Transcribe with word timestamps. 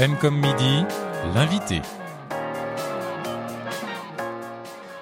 M 0.00 0.14
comme 0.20 0.36
midi, 0.36 0.84
l'invité. 1.34 1.80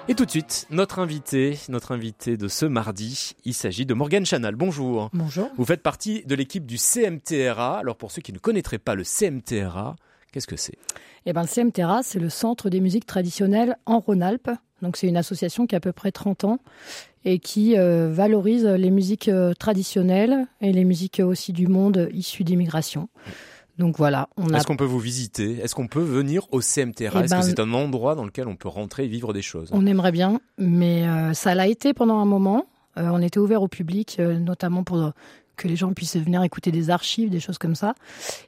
Et 0.07 0.15
tout 0.15 0.25
de 0.25 0.31
suite, 0.31 0.65
notre 0.71 0.97
invité, 0.97 1.59
notre 1.69 1.91
invité 1.91 2.35
de 2.35 2.47
ce 2.47 2.65
mardi, 2.65 3.33
il 3.45 3.53
s'agit 3.53 3.85
de 3.85 3.93
Morgane 3.93 4.25
Chanal. 4.25 4.55
Bonjour. 4.55 5.11
Bonjour. 5.13 5.51
Vous 5.55 5.65
faites 5.65 5.83
partie 5.83 6.23
de 6.25 6.33
l'équipe 6.33 6.65
du 6.65 6.79
CMTRA. 6.79 7.77
Alors 7.77 7.95
pour 7.95 8.09
ceux 8.09 8.23
qui 8.23 8.33
ne 8.33 8.39
connaîtraient 8.39 8.79
pas 8.79 8.95
le 8.95 9.03
CMTRA, 9.03 9.97
qu'est-ce 10.31 10.47
que 10.47 10.57
c'est? 10.57 10.79
Eh 11.27 11.33
ben, 11.33 11.43
le 11.43 11.47
CMTRA, 11.47 12.01
c'est 12.01 12.19
le 12.19 12.29
Centre 12.29 12.71
des 12.71 12.79
musiques 12.79 13.05
traditionnelles 13.05 13.77
en 13.85 13.99
Rhône-Alpes. 13.99 14.49
Donc 14.81 14.97
c'est 14.97 15.07
une 15.07 15.17
association 15.17 15.67
qui 15.67 15.75
a 15.75 15.77
à 15.77 15.79
peu 15.79 15.91
près 15.91 16.11
30 16.11 16.43
ans 16.43 16.59
et 17.23 17.37
qui 17.37 17.77
euh, 17.77 18.09
valorise 18.11 18.65
les 18.65 18.89
musiques 18.89 19.29
euh, 19.29 19.53
traditionnelles 19.53 20.47
et 20.59 20.71
les 20.71 20.85
musiques 20.85 21.21
aussi 21.23 21.53
du 21.53 21.67
monde 21.67 22.09
issues 22.13 22.43
d'immigration. 22.43 23.09
Donc 23.77 23.97
voilà, 23.97 24.27
on 24.37 24.53
a 24.53 24.57
Est-ce 24.57 24.65
qu'on 24.65 24.75
peut 24.77 24.85
vous 24.85 24.99
visiter? 24.99 25.59
Est-ce 25.59 25.75
qu'on 25.75 25.87
peut 25.87 26.01
venir 26.01 26.47
au 26.51 26.61
CMTRA 26.61 27.19
Eh 27.21 27.23
Est-ce 27.25 27.33
ben, 27.33 27.39
que 27.41 27.45
c'est 27.45 27.59
un 27.59 27.73
endroit 27.73 28.15
dans 28.15 28.25
lequel 28.25 28.47
on 28.47 28.55
peut 28.55 28.67
rentrer 28.69 29.05
et 29.05 29.07
vivre 29.07 29.33
des 29.33 29.43
choses? 29.43 29.69
On 29.71 29.85
aimerait 29.85 30.11
bien, 30.11 30.39
mais 30.57 31.07
euh, 31.07 31.33
ça 31.33 31.53
l'a 31.53 31.67
été 31.67 31.93
pendant 31.93 32.17
un 32.19 32.25
moment. 32.25 32.65
Euh, 32.97 33.09
on 33.11 33.21
était 33.21 33.39
ouvert 33.39 33.61
au 33.61 33.67
public, 33.67 34.17
euh, 34.19 34.39
notamment 34.39 34.83
pour 34.83 35.11
que 35.57 35.67
les 35.67 35.75
gens 35.75 35.93
puissent 35.93 36.17
venir 36.17 36.41
écouter 36.43 36.71
des 36.71 36.89
archives, 36.89 37.29
des 37.29 37.39
choses 37.39 37.57
comme 37.59 37.75
ça. 37.75 37.93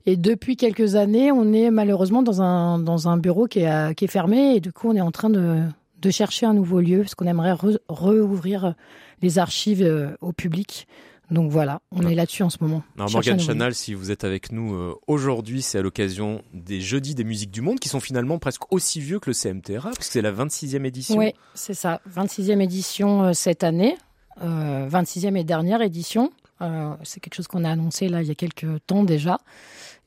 Et 0.07 0.15
depuis 0.15 0.55
quelques 0.57 0.95
années, 0.95 1.31
on 1.31 1.53
est 1.53 1.69
malheureusement 1.71 2.23
dans 2.23 2.41
un, 2.41 2.79
dans 2.79 3.07
un 3.07 3.17
bureau 3.17 3.45
qui 3.47 3.59
est, 3.59 3.95
qui 3.95 4.05
est 4.05 4.09
fermé 4.09 4.55
et 4.55 4.59
du 4.59 4.71
coup, 4.71 4.89
on 4.89 4.95
est 4.95 5.01
en 5.01 5.11
train 5.11 5.29
de, 5.29 5.61
de 6.01 6.09
chercher 6.11 6.45
un 6.47 6.53
nouveau 6.53 6.79
lieu 6.81 6.99
parce 6.99 7.15
qu'on 7.15 7.25
aimerait 7.25 7.53
re- 7.53 7.79
rouvrir 7.87 8.73
les 9.21 9.37
archives 9.39 10.15
au 10.21 10.33
public. 10.33 10.87
Donc 11.31 11.51
voilà, 11.51 11.81
on 11.91 12.03
Ouais. 12.03 12.13
est 12.13 12.15
là-dessus 12.15 12.41
en 12.43 12.49
ce 12.49 12.57
moment. 12.61 12.81
Alors 12.97 13.09
lieu. 13.21 13.37
Chanal, 13.37 13.75
si 13.75 13.93
vous 13.93 14.09
êtes 14.11 14.23
avec 14.23 14.51
nous 14.51 14.73
euh, 14.73 14.95
aujourd'hui, 15.07 15.61
c'est 15.61 15.77
à 15.77 15.81
l'occasion 15.83 16.41
des 16.53 16.81
Jeudis 16.81 17.13
des 17.13 17.23
musiques 17.23 17.51
du 17.51 17.61
monde 17.61 17.79
qui 17.79 17.87
sont 17.89 17.99
finalement 17.99 18.39
presque 18.39 18.71
aussi 18.73 18.99
vieux 18.99 19.19
que 19.19 19.29
le 19.29 19.33
CMTRA, 19.35 19.91
puisque 19.91 20.11
c'est 20.11 20.21
la 20.23 20.31
26e 20.31 20.85
édition. 20.85 21.17
Oui, 21.17 21.33
c'est 21.53 21.75
ça. 21.75 22.01
26e 22.11 22.61
édition 22.61 23.23
euh, 23.25 23.33
cette 23.33 23.63
année. 23.63 23.95
Euh, 24.41 24.87
26e 24.89 25.35
et 25.35 25.43
dernière 25.43 25.81
édition. 25.81 26.31
Euh, 26.61 26.93
c'est 27.03 27.19
quelque 27.19 27.35
chose 27.35 27.47
qu'on 27.47 27.63
a 27.63 27.69
annoncé 27.69 28.09
là 28.09 28.21
il 28.21 28.27
y 28.27 28.31
a 28.31 28.35
quelques 28.35 28.85
temps 28.87 29.03
déjà. 29.03 29.37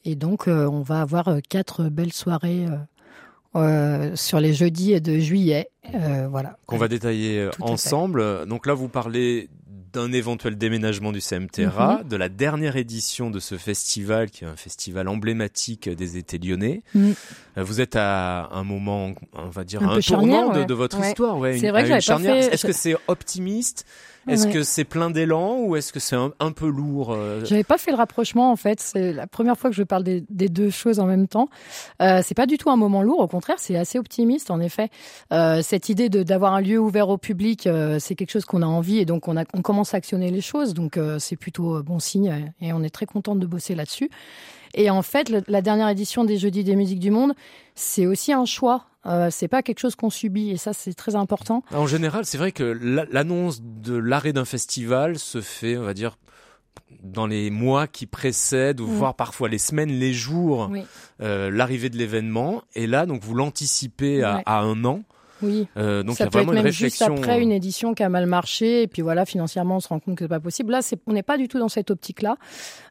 Et 0.05 0.17
donc, 0.17 0.48
on 0.48 0.81
va 0.83 1.01
avoir 1.03 1.36
quatre 1.48 1.84
belles 1.84 2.12
soirées 2.12 2.67
euh, 3.55 4.17
sur 4.17 4.41
les 4.41 4.53
jeudis 4.55 5.01
de 5.01 5.19
juillet. 5.19 5.69
Euh, 5.95 6.27
voilà. 6.29 6.57
qu'on 6.67 6.77
va 6.79 6.89
détailler 6.89 7.48
Tout 7.53 7.62
ensemble. 7.64 8.47
Donc 8.47 8.67
là, 8.67 8.75
vous 8.75 8.89
parlez 8.89 9.48
d'un 9.93 10.12
éventuel 10.12 10.57
déménagement 10.57 11.12
du 11.12 11.21
CMTRA, 11.21 12.01
Mhm. 12.03 12.09
de 12.09 12.17
la 12.17 12.29
dernière 12.29 12.77
édition 12.77 13.31
de 13.31 13.39
ce 13.41 13.57
festival, 13.57 14.31
qui 14.31 14.45
est 14.45 14.47
un 14.48 14.57
festival 14.57 15.09
emblématique 15.09 15.89
des 15.89 16.17
étés 16.17 16.39
lyonnais. 16.39 16.83
Euh, 16.97 17.12
Vous 17.57 17.81
êtes 17.81 17.97
à 17.97 18.48
un 18.53 18.65
moment, 18.65 19.13
on 19.35 19.48
va 19.51 19.65
dire, 19.65 19.83
Un 19.83 19.97
un, 19.97 20.01
tournant 20.01 20.47
charnière, 20.51 20.67
de, 20.67 20.75
votre 20.75 20.98
Ouais. 20.98 21.09
histoire. 21.09 21.39
Ouais, 21.39 21.59
C'est 21.59 21.70
vrai 21.70 21.83
que 21.83 22.01
j'avais 22.01 22.25
pas 22.29 22.41
fait- 22.43 22.55
Est-ce 22.55 22.67
que 22.67 22.73
c'est 22.73 22.97
optimiste? 23.09 23.85
Est-ce 24.29 24.47
que 24.47 24.63
c'est 24.63 24.85
plein 24.85 25.11
d'élan 25.11 25.57
ou 25.59 25.75
est-ce 25.75 25.93
que 25.93 25.98
c'est 25.98 26.15
un, 26.15 26.31
un 26.39 26.53
peu 26.53 26.69
lourd 26.69 27.11
euh, 27.13 27.45
J'avais 27.45 27.65
pas 27.65 27.77
fait 27.77 27.91
le 27.91 27.97
rapprochement 27.97 28.53
en 28.53 28.57
fait. 28.57 28.79
C'est 28.79 29.13
la 29.13 29.27
première 29.27 29.59
fois 29.59 29.69
que 29.69 29.75
je 29.75 29.83
parle 29.83 30.05
des, 30.05 30.23
des 30.31 30.48
deux 30.48 30.70
choses 30.70 31.01
en 31.01 31.07
même 31.07 31.27
temps. 31.27 31.48
Euh, 32.01 32.20
c'est 32.25 32.37
pas 32.37 32.47
du 32.47 32.57
tout 32.57 32.70
un 32.70 32.77
moment 32.77 33.03
lourd. 33.03 33.19
Au 33.19 33.27
contraire, 33.27 33.57
c'est 33.59 33.77
assez 33.77 33.98
optimiste 33.98 34.53
en 34.53 34.61
effet. 34.61 34.91
Euh, 35.33 35.61
cette 35.63 35.89
idée 35.89 36.09
de 36.09 36.23
d'avoir 36.23 36.55
un 36.55 36.61
lieu 36.61 36.79
ouvert 36.79 37.09
au 37.09 37.19
public, 37.19 37.67
euh, 37.67 37.98
c'est 37.98 38.15
quelque 38.15 38.31
chose 38.31 38.45
qu'on 38.45 38.63
a 38.63 38.67
envie 38.67 38.98
et 39.01 39.05
donc 39.05 39.27
on, 39.27 39.37
a, 39.37 39.43
on 39.55 39.61
commence 39.63 39.81
à 39.94 39.97
actionner 39.97 40.30
les 40.30 40.41
choses. 40.41 40.72
Donc 40.75 40.97
euh, 40.97 41.19
c'est 41.19 41.36
plutôt 41.36 41.77
euh, 41.77 41.83
bon 41.83 41.98
signe 41.98 42.52
et 42.61 42.72
on 42.72 42.83
est 42.83 42.91
très 42.91 43.06
contente 43.06 43.38
de 43.41 43.47
bosser 43.47 43.75
là-dessus. 43.75 44.08
Et 44.74 44.89
en 44.89 45.02
fait, 45.02 45.28
le- 45.28 45.42
la 45.48 45.61
dernière 45.61 45.89
édition 45.89 46.24
des 46.24 46.39
Jeudis 46.39 46.64
des 46.64 46.77
musiques 46.77 47.00
du 47.00 47.11
monde, 47.11 47.33
c'est 47.74 48.06
aussi 48.06 48.33
un 48.33 48.44
choix. 48.47 48.86
Euh, 49.05 49.28
c'est 49.30 49.48
pas 49.48 49.62
quelque 49.62 49.80
chose 49.80 49.97
qu'on 49.97 50.11
subit 50.11 50.50
et 50.50 50.56
ça 50.56 50.72
c'est 50.72 50.94
très 50.94 51.14
important. 51.16 51.62
En 51.74 51.86
général, 51.86 52.24
c'est 52.24 52.39
vrai 52.39 52.52
que 52.52 52.62
la- 52.62 53.05
l'annonce 53.11 53.61
de 53.62 53.95
l'arrêt 53.96 54.33
d'un 54.33 54.45
festival 54.45 55.18
se 55.18 55.40
fait, 55.40 55.77
on 55.77 55.83
va 55.83 55.92
dire, 55.92 56.17
dans 57.02 57.27
les 57.27 57.51
mois 57.51 57.86
qui 57.89 58.07
précèdent, 58.07 58.80
ou 58.80 58.86
Mm. 58.86 58.95
voire 58.95 59.14
parfois 59.14 59.48
les 59.48 59.58
semaines, 59.58 59.90
les 59.90 60.12
jours, 60.12 60.68
Oui. 60.70 60.83
euh, 61.20 61.51
l'arrivée 61.51 61.90
de 61.90 61.98
l'événement. 61.98 62.62
Et 62.77 62.86
là, 62.86 63.07
donc, 63.07 63.23
vous 63.24 63.34
l'anticipez 63.34 64.23
à, 64.23 64.36
Ouais. 64.36 64.42
à 64.46 64.61
un 64.61 64.84
an. 64.84 65.02
Oui. 65.42 65.67
Euh, 65.77 66.03
donc, 66.03 66.14
il 66.14 66.14
y 66.14 66.17
ça 66.19 66.25
a 66.25 66.30
peut 66.30 66.39
être 66.41 66.48
une 66.48 66.63
même 66.63 66.69
juste 66.73 67.03
après 67.03 67.41
une 67.41 67.53
édition 67.53 67.95
qui 67.95 68.03
a 68.03 68.08
mal 68.08 68.27
marché 68.27 68.83
et 68.83 68.86
puis 68.86 69.03
voilà 69.03 69.25
financièrement 69.27 69.77
on 69.77 69.80
se 69.80 69.89
rend 69.89 69.98
compte 70.01 70.17
que 70.17 70.25
c'est 70.25 70.29
pas 70.29 70.41
possible. 70.41 70.73
Là 70.73 70.83
c'est 70.83 70.98
on 71.07 71.13
n'est 71.13 71.23
pas 71.23 71.39
du 71.39 71.48
tout 71.48 71.58
dans 71.58 71.69
cette 71.69 71.91
optique 71.91 72.23
là. 72.23 72.36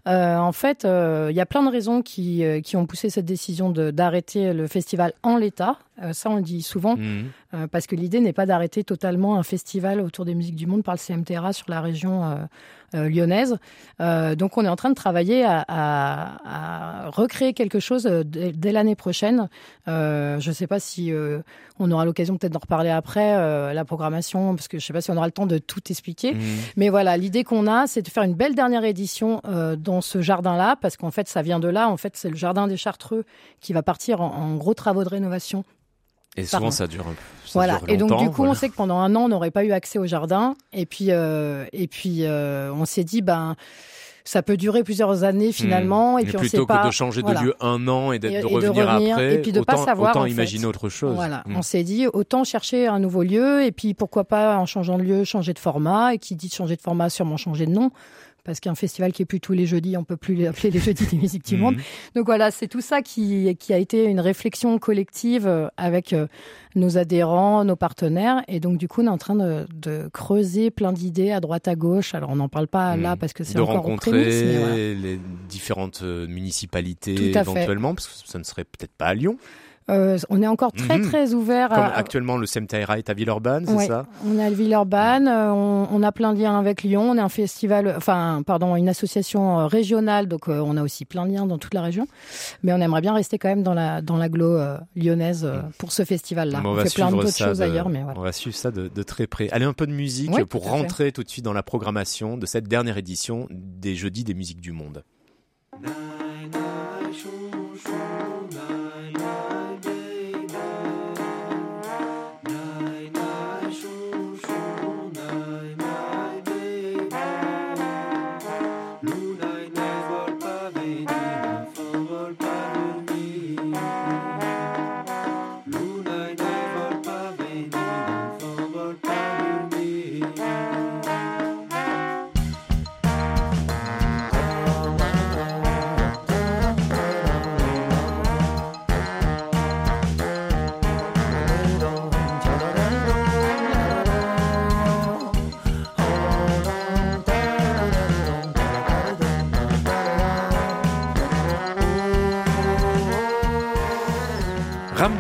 en 0.05 0.51
fait 0.51 0.85
euh, 0.85 1.27
il 1.29 1.35
y 1.35 1.41
a 1.41 1.45
plein 1.45 1.63
de 1.63 1.69
raisons 1.69 2.01
qui 2.01 2.43
euh, 2.43 2.61
qui 2.61 2.75
ont 2.75 2.85
poussé 2.85 3.09
cette 3.09 3.25
décision 3.25 3.69
de 3.69 3.91
d'arrêter 3.91 4.53
le 4.53 4.67
festival 4.67 5.13
en 5.23 5.37
l'état. 5.37 5.77
Euh, 6.03 6.13
ça 6.13 6.29
on 6.29 6.37
le 6.37 6.41
dit 6.41 6.61
souvent 6.61 6.95
Mhm. 6.95 7.25
Euh, 7.53 7.67
parce 7.67 7.87
que 7.87 7.95
l'idée 7.95 8.19
n'est 8.19 8.33
pas 8.33 8.45
d'arrêter 8.45 8.83
totalement 8.83 9.37
un 9.37 9.43
festival 9.43 9.99
autour 10.01 10.25
des 10.25 10.35
musiques 10.35 10.55
du 10.55 10.67
monde 10.67 10.83
par 10.83 10.95
le 10.95 10.99
CMTRA 10.99 11.53
sur 11.53 11.65
la 11.69 11.81
région 11.81 12.23
euh, 12.23 12.35
euh, 12.95 13.09
lyonnaise. 13.09 13.57
Donc 13.99 14.57
on 14.57 14.65
est 14.65 14.69
en 14.69 14.75
train 14.75 14.89
de 14.89 14.95
travailler 14.95 15.45
à, 15.45 15.63
à- 15.67 17.05
à 17.05 17.09
recréer 17.09 17.53
quelque 17.53 17.79
chose 17.79 18.03
dès, 18.25 18.51
dès 18.51 18.71
l'année 18.71 18.95
prochaine. 18.95 19.47
Je 19.87 20.45
ne 20.47 20.53
sais 20.53 20.67
pas 20.67 20.79
si 20.79 21.11
on 21.79 21.91
aura 21.91 22.03
l'occasion 22.05 22.37
peut-être 22.37 22.51
d'en 22.53 22.59
reparler 22.59 22.89
après, 22.89 23.73
la 23.73 23.85
programmation, 23.85 24.55
parce 24.55 24.67
que 24.67 24.77
je 24.79 24.83
ne 24.83 24.87
sais 24.87 24.93
pas 24.93 25.01
si 25.01 25.11
on 25.11 25.17
aura 25.17 25.25
le 25.27 25.31
temps 25.31 25.45
de 25.45 25.57
tout 25.57 25.81
expliquer. 25.89 26.33
Mhm. 26.33 26.41
Mais 26.77 26.89
voilà, 26.89 27.15
l'idée 27.17 27.43
qu'on 27.43 27.67
a, 27.67 27.87
c'est 27.87 28.01
de 28.01 28.09
faire 28.09 28.23
une 28.23 28.33
belle 28.35 28.55
dernière 28.55 28.83
édition 28.83 29.41
dans 29.77 30.01
ce 30.01 30.21
jardin-là, 30.21 30.75
parce 30.81 30.97
qu'en 30.97 31.11
fait, 31.11 31.27
ça 31.29 31.41
vient 31.41 31.59
de 31.59 31.67
là. 31.69 31.89
En 31.89 31.97
fait, 31.97 32.17
c'est 32.17 32.29
le 32.29 32.35
jardin 32.35 32.67
des 32.67 32.77
Chartreux 32.77 33.23
qui 33.61 33.71
va 33.73 33.83
partir 33.83 34.21
en, 34.21 34.27
en 34.33 34.55
gros 34.55 34.73
travaux 34.73 35.03
de 35.03 35.09
rénovation 35.09 35.63
Et 36.37 36.45
souvent, 36.45 36.71
ça 36.71 36.87
dure 36.87 37.01
un 37.07 37.11
peu. 37.11 37.15
ça 37.45 37.51
voilà. 37.53 37.77
dure 37.79 37.89
Et 37.89 37.97
donc 37.97 38.17
du 38.19 38.27
coup, 38.29 38.37
voilà. 38.37 38.51
on 38.51 38.55
sait 38.55 38.69
que 38.69 38.75
pendant 38.75 38.97
un 38.99 39.13
an, 39.15 39.23
on 39.23 39.29
n'aurait 39.29 39.51
pas 39.51 39.63
eu 39.65 39.71
accès 39.73 39.99
au 39.99 40.05
jardin. 40.05 40.55
Et 40.71 40.85
puis, 40.85 41.07
euh, 41.09 41.65
et 41.73 41.87
puis, 41.87 42.19
euh, 42.25 42.71
on 42.73 42.85
s'est 42.85 43.03
dit, 43.03 43.21
ben, 43.21 43.55
ça 44.23 44.41
peut 44.43 44.55
durer 44.55 44.83
plusieurs 44.83 45.23
années 45.23 45.51
finalement. 45.51 46.17
Et 46.17 46.21
Mais 46.23 46.27
puis, 46.29 46.37
on 46.37 46.39
plutôt 46.39 46.57
sait 46.57 46.61
que 46.63 46.67
pas. 46.67 46.85
de 46.85 46.91
changer 46.91 47.21
voilà. 47.21 47.41
de 47.41 47.45
lieu 47.47 47.55
un 47.59 47.85
an 47.89 48.11
et, 48.13 48.19
d'être- 48.19 48.47
de 48.47 48.61
de 48.61 48.67
revenir 48.67 48.89
après, 48.89 49.33
et 49.35 49.37
puis 49.39 49.51
de 49.51 49.59
pas 49.61 49.73
autant, 49.73 49.85
savoir, 49.85 50.11
autant 50.11 50.21
en 50.21 50.25
fait. 50.25 50.31
imaginer 50.31 50.65
autre 50.65 50.87
chose. 50.89 51.15
Voilà, 51.15 51.43
Mhm. 51.47 51.57
on 51.57 51.61
s'est 51.63 51.83
dit 51.83 52.07
autant 52.07 52.43
chercher 52.45 52.87
un 52.87 52.99
nouveau 52.99 53.23
lieu 53.23 53.63
et 53.65 53.71
puis 53.73 53.93
pourquoi 53.93 54.23
pas 54.23 54.57
en 54.57 54.65
changeant 54.65 54.97
de 54.97 55.03
lieu 55.03 55.23
changer 55.25 55.53
de 55.53 55.59
format 55.59 56.13
et 56.13 56.17
qui 56.19 56.35
dit 56.35 56.49
changer 56.49 56.75
de 56.77 56.81
format 56.81 57.09
sûrement 57.09 57.35
changer 57.37 57.65
de 57.65 57.71
nom 57.71 57.89
parce 58.43 58.59
qu'un 58.59 58.75
festival 58.75 59.11
qui 59.11 59.21
est 59.21 59.25
plus 59.25 59.39
tous 59.39 59.53
les 59.53 59.65
jeudis, 59.65 59.95
on 59.97 60.03
peut 60.03 60.17
plus 60.17 60.35
l'appeler 60.35 60.71
les 60.71 60.79
jeudis 60.79 61.05
des 61.07 61.17
musiques 61.17 61.45
du 61.45 61.57
monde. 61.57 61.75
Mhm. 61.75 61.81
Donc 62.15 62.25
voilà, 62.25 62.51
c'est 62.51 62.67
tout 62.67 62.81
ça 62.81 63.01
qui, 63.01 63.55
qui 63.57 63.73
a 63.73 63.77
été 63.77 64.05
une 64.05 64.19
réflexion 64.19 64.77
collective 64.79 65.47
euh, 65.47 65.67
avec 65.77 66.13
euh, 66.13 66.27
nos 66.75 66.97
adhérents, 66.97 67.63
nos 67.65 67.75
partenaires. 67.75 68.43
Et 68.47 68.59
donc 68.59 68.77
du 68.77 68.87
coup, 68.87 69.01
on 69.01 69.05
est 69.05 69.09
en 69.09 69.17
train 69.17 69.35
de, 69.35 69.65
de 69.73 70.09
creuser 70.13 70.71
plein 70.71 70.93
d'idées 70.93 71.31
à 71.31 71.39
droite, 71.39 71.67
à 71.67 71.75
gauche. 71.75 72.15
Alors 72.15 72.29
on 72.31 72.35
n'en 72.37 72.49
parle 72.49 72.67
pas 72.67 72.95
là 72.97 73.11
Mhm. 73.13 73.17
parce 73.19 73.33
que 73.33 73.43
c'est 73.43 73.59
encore 73.59 73.75
rencontrer 73.75 74.11
prémices, 74.11 74.43
mais 74.43 74.57
voilà. 74.57 74.75
les 74.75 75.19
différentes 75.49 76.01
euh, 76.03 76.27
municipalités 76.27 77.15
fait. 77.15 77.39
éventuellement, 77.39 77.93
parce 77.95 78.07
que 78.07 78.27
ça 78.29 78.39
ne 78.39 78.43
serait 78.43 78.63
peut-être 78.63 78.93
pas 78.97 79.07
à 79.07 79.13
Lyon. 79.13 79.37
Euh, 79.91 80.17
on 80.29 80.41
est 80.41 80.47
encore 80.47 80.71
très 80.71 80.97
Mhm. 80.97 81.07
très 81.07 81.33
ouvert 81.33 81.69
Comme 81.69 81.79
à, 81.79 81.93
actuellement 81.95 82.37
le 82.37 82.45
CMTRA 82.45 82.97
est 82.97 83.09
à 83.09 83.13
Villeurbanne, 83.13 83.65
c'est 83.67 83.73
Ouais, 83.75 83.87
ça 83.87 84.05
On 84.25 84.37
est 84.39 84.43
à 84.45 84.49
Villeurbanne, 84.49 85.27
euh, 85.27 85.51
on, 85.51 85.87
on 85.91 86.03
a 86.03 86.11
plein 86.11 86.33
de 86.33 86.39
liens 86.39 86.57
avec 86.57 86.83
Lyon, 86.83 87.11
on 87.11 87.17
est 87.17 87.21
un 87.21 87.29
festival, 87.29 87.93
enfin, 87.97 88.41
pardon, 88.45 88.75
une 88.75 88.89
association 88.89 89.59
euh, 89.59 89.67
régionale, 89.67 90.27
donc 90.27 90.47
euh, 90.47 90.59
on 90.65 90.77
a 90.77 90.83
aussi 90.83 91.05
plein 91.05 91.25
de 91.25 91.33
liens 91.33 91.45
dans 91.45 91.57
toute 91.57 91.73
la 91.73 91.81
région. 91.81 92.07
Mais 92.63 92.73
on 92.73 92.77
aimerait 92.77 93.01
bien 93.01 93.13
rester 93.13 93.37
quand 93.37 93.49
même 93.49 93.63
dans 93.63 93.73
la 93.73 94.01
dans 94.01 94.17
l'agglo 94.17 94.55
euh, 94.55 94.77
lyonnaise 94.95 95.43
euh, 95.45 95.61
pour 95.77 95.91
ce 95.91 96.03
festival-là. 96.05 96.61
On, 96.63 96.75
fait 96.77 96.93
plein 96.93 97.11
d'autres 97.11 97.35
choses 97.35 97.59
de- 97.59 97.63
ailleurs, 97.63 97.89
mais 97.89 98.01
voilà. 98.03 98.17
On 98.19 98.23
va 98.23 98.31
suivre 98.31 98.55
ça 98.55 98.71
de, 98.71 98.87
de 98.87 99.03
très 99.03 99.27
près. 99.27 99.49
Allez, 99.51 99.65
un 99.65 99.73
peu 99.73 99.87
de 99.87 99.91
musique 99.93 100.31
Oui, 100.33 100.45
pour 100.45 100.61
tout 100.61 100.67
à 100.67 100.71
fait. 100.71 100.77
rentrer 100.77 101.11
tout 101.11 101.23
de 101.23 101.29
suite 101.29 101.43
dans 101.45 101.53
la 101.53 101.63
programmation 101.63 102.37
de 102.37 102.45
cette 102.45 102.67
dernière 102.67 102.97
édition 102.97 103.47
des 103.51 103.95
Jeudis 103.95 104.23
des 104.23 104.33
musiques 104.33 104.61
du 104.61 104.71
monde. 104.71 105.03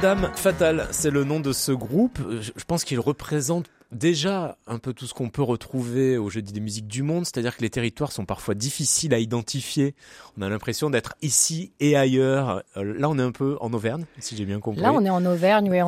Ramdam 0.01 0.31
Fatal, 0.33 0.87
c'est 0.89 1.11
le 1.11 1.23
nom 1.23 1.39
de 1.39 1.53
ce 1.53 1.71
groupe. 1.71 2.17
Je 2.41 2.63
pense 2.65 2.83
qu'il 2.83 2.99
représente 2.99 3.67
déjà 3.91 4.57
un 4.65 4.79
peu 4.79 4.93
tout 4.93 5.05
ce 5.05 5.13
qu'on 5.13 5.29
peut 5.29 5.43
retrouver 5.43 6.17
au 6.17 6.27
Jeudi 6.27 6.51
des 6.53 6.59
musiques 6.59 6.87
du 6.87 7.03
monde, 7.03 7.23
c'est-à-dire 7.25 7.55
que 7.55 7.61
les 7.61 7.69
territoires 7.69 8.11
sont 8.11 8.25
parfois 8.25 8.55
difficiles 8.55 9.13
à 9.13 9.19
identifier. 9.19 9.93
On 10.39 10.41
a 10.41 10.49
l'impression 10.49 10.89
d'être 10.89 11.13
ici 11.21 11.71
et 11.79 11.95
ailleurs. 11.95 12.63
Euh, 12.77 12.95
là, 12.97 13.09
on 13.09 13.19
est 13.19 13.21
un 13.21 13.31
peu 13.31 13.57
en 13.61 13.71
Auvergne, 13.73 14.05
si 14.17 14.35
j'ai 14.35 14.45
bien 14.45 14.59
compris. 14.59 14.81
Là, 14.81 14.91
on 14.91 15.05
est 15.05 15.09
en 15.11 15.23
Auvergne, 15.23 15.69
oui. 15.69 15.79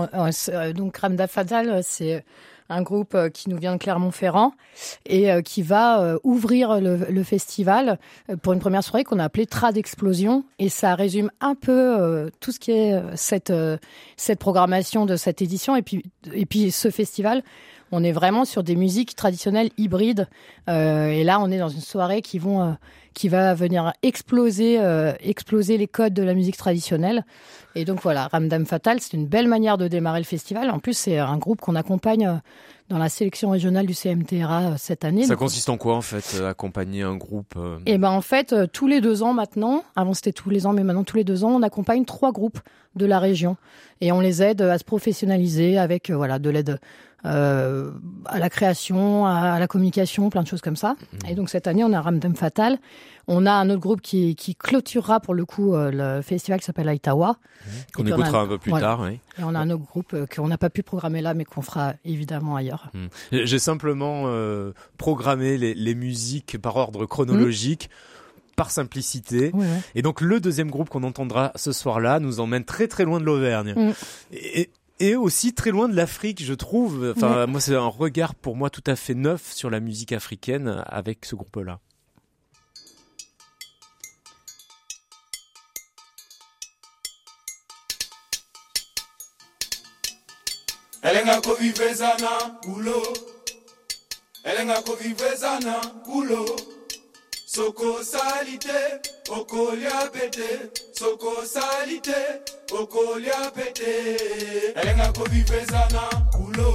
Euh, 0.49 0.73
donc, 0.73 0.95
Ramdam 0.95 1.27
Fatal, 1.27 1.81
c'est 1.83 2.23
un 2.69 2.81
groupe 2.81 3.15
euh, 3.15 3.29
qui 3.29 3.49
nous 3.49 3.57
vient 3.57 3.73
de 3.73 3.77
Clermont-Ferrand 3.77 4.53
et 5.05 5.31
euh, 5.31 5.41
qui 5.41 5.61
va 5.61 6.01
euh, 6.01 6.17
ouvrir 6.23 6.79
le, 6.79 7.23
festival 7.23 7.99
pour 8.41 8.51
une 8.53 8.59
première 8.59 8.83
soirée 8.83 9.03
qu'on 9.03 9.19
a 9.19 9.23
appelée 9.23 9.45
Trad 9.45 9.77
Explosion. 9.77 10.43
Et 10.59 10.67
ça 10.67 10.95
résume 10.95 11.31
un 11.39 11.55
peu 11.55 12.29
tout 12.41 12.51
ce 12.51 12.59
qui 12.59 12.71
est 12.71 13.01
cette, 13.15 13.53
cette 14.17 14.39
programmation 14.39 15.05
de 15.05 15.15
cette 15.15 15.41
édition 15.41 15.77
et 15.77 15.81
puis, 15.81 16.03
et 16.33 16.45
puis 16.45 16.71
ce 16.71 16.89
festival 16.89 17.43
on 17.93 18.03
est 18.03 18.11
vraiment 18.11 18.43
sur 18.43 18.63
des 18.63 18.75
musiques 18.75 19.15
traditionnelles 19.15 19.69
hybrides. 19.77 20.27
et 20.67 21.23
là, 21.23 21.39
on 21.39 21.51
est 21.51 21.59
dans 21.59 21.69
une 21.69 21.81
soirée 21.81 22.21
qui 22.21 22.39
vont 22.39 22.75
qui 23.13 23.29
va 23.29 23.53
venir 23.53 23.93
exploser, 24.01 24.79
euh, 24.79 25.13
exploser 25.21 25.77
les 25.77 25.87
codes 25.87 26.13
de 26.13 26.23
la 26.23 26.33
musique 26.33 26.57
traditionnelle. 26.57 27.25
Et 27.75 27.85
donc 27.85 28.01
voilà, 28.01 28.27
Ramdam 28.27 28.65
Fatal, 28.65 28.99
c'est 28.99 29.13
une 29.13 29.27
belle 29.27 29.47
manière 29.47 29.77
de 29.77 29.87
démarrer 29.87 30.19
le 30.19 30.25
festival. 30.25 30.69
En 30.69 30.79
plus, 30.79 30.97
c'est 30.97 31.17
un 31.17 31.37
groupe 31.37 31.61
qu'on 31.61 31.75
accompagne 31.75 32.27
euh, 32.27 32.35
dans 32.89 32.97
la 32.97 33.09
sélection 33.09 33.51
régionale 33.51 33.85
du 33.85 33.93
CMTRA 33.93 34.61
euh, 34.61 34.75
cette 34.77 35.05
année. 35.05 35.25
Ça 35.25 35.35
consiste 35.35 35.69
en 35.69 35.77
quoi 35.77 35.95
en 35.95 36.01
fait, 36.01 36.41
accompagner 36.43 37.03
un 37.03 37.15
groupe 37.15 37.55
Eh 37.85 37.97
ben 37.97 38.09
en 38.09 38.21
fait, 38.21 38.55
tous 38.71 38.87
les 38.87 39.01
deux 39.01 39.23
ans 39.23 39.33
maintenant, 39.33 39.83
avant 39.95 40.13
c'était 40.13 40.33
tous 40.33 40.49
les 40.49 40.65
ans, 40.65 40.73
mais 40.73 40.83
maintenant 40.83 41.03
tous 41.03 41.17
les 41.17 41.23
deux 41.23 41.43
ans, 41.43 41.51
on 41.51 41.61
accompagne 41.61 42.05
trois 42.05 42.31
groupes 42.31 42.59
de 42.95 43.05
la 43.05 43.19
région 43.19 43.57
et 44.01 44.11
on 44.11 44.19
les 44.19 44.43
aide 44.43 44.61
à 44.61 44.77
se 44.77 44.83
professionnaliser 44.83 45.79
avec 45.79 46.11
voilà 46.11 46.37
de 46.37 46.49
l'aide 46.51 46.79
euh, 47.25 47.91
à 48.25 48.39
la 48.39 48.49
création, 48.49 49.25
à, 49.25 49.57
la 49.59 49.67
communication, 49.67 50.29
plein 50.29 50.43
de 50.43 50.47
choses 50.47 50.61
comme 50.61 50.75
ça. 50.75 50.93
Mmh. 50.93 51.29
Et 51.29 51.35
donc 51.35 51.49
cette 51.49 51.67
année, 51.67 51.83
on 51.83 51.93
a 51.93 52.01
Ramdam 52.01 52.35
Fatal. 52.35 52.77
On 53.27 53.45
a 53.45 53.53
un 53.53 53.69
autre 53.69 53.79
groupe 53.79 54.01
qui, 54.01 54.35
qui 54.35 54.55
clôturera 54.55 55.21
pour 55.21 55.33
le 55.33 55.45
coup 55.45 55.73
euh, 55.73 55.91
le 56.17 56.21
festival 56.21 56.59
qui 56.59 56.65
s'appelle 56.65 56.89
Aitawa. 56.89 57.31
Mmh. 57.31 57.69
Qu'on 57.95 58.05
écoutera 58.05 58.41
un 58.41 58.47
peu 58.47 58.57
plus 58.57 58.73
tard. 58.73 59.01
Oui. 59.01 59.19
Et 59.39 59.43
on 59.43 59.55
a 59.55 59.59
un 59.59 59.69
autre 59.69 59.85
groupe 59.85 60.13
euh, 60.13 60.25
qu'on 60.25 60.47
n'a 60.49 60.57
pas 60.57 60.69
pu 60.69 60.83
programmer 60.83 61.21
là, 61.21 61.33
mais 61.33 61.45
qu'on 61.45 61.61
fera 61.61 61.93
évidemment 62.03 62.57
ailleurs. 62.57 62.91
Mmh. 62.93 63.07
J'ai 63.45 63.59
simplement 63.59 64.25
programmé 64.97 65.57
les, 65.57 65.73
les, 65.73 65.95
musiques 65.95 66.57
par 66.61 66.75
ordre 66.75 67.05
chronologique 67.05 67.89
par 68.55 68.69
simplicité. 68.71 69.51
Et 69.95 70.01
donc 70.01 70.21
le 70.21 70.39
deuxième 70.39 70.69
groupe 70.69 70.89
qu'on 70.89 71.03
entendra 71.03 71.51
ce 71.55 71.71
soir-là 71.71 72.19
nous 72.19 72.39
emmène 72.39 72.65
très 72.65 72.87
très 72.87 73.05
loin 73.05 73.19
de 73.19 73.25
l'Auvergne. 73.25 73.93
Et, 74.31 74.69
et 74.99 75.15
aussi 75.15 75.53
très 75.53 75.71
loin 75.71 75.89
de 75.89 75.95
l'Afrique, 75.95 76.43
je 76.43 76.53
trouve. 76.53 77.13
Enfin, 77.15 77.45
moi, 77.47 77.59
c'est 77.59 77.75
un 77.75 77.87
regard 77.87 78.35
pour 78.35 78.55
moi 78.55 78.69
tout 78.69 78.83
à 78.87 78.95
fait 78.95 79.15
neuf 79.15 79.51
sur 79.51 79.69
la 79.69 79.79
musique 79.79 80.11
africaine 80.11 80.83
avec 80.87 81.25
ce 81.25 81.35
groupe-là. 81.35 81.79
Soko 97.55 98.03
salite 98.03 98.99
okolia 99.29 100.09
pete. 100.11 100.71
Soko 100.93 101.45
salite 101.45 102.41
okolia 102.71 103.51
pete. 103.55 104.17
Elenga 104.75 105.11
kovivezana 105.13 106.03
kulo. 106.33 106.73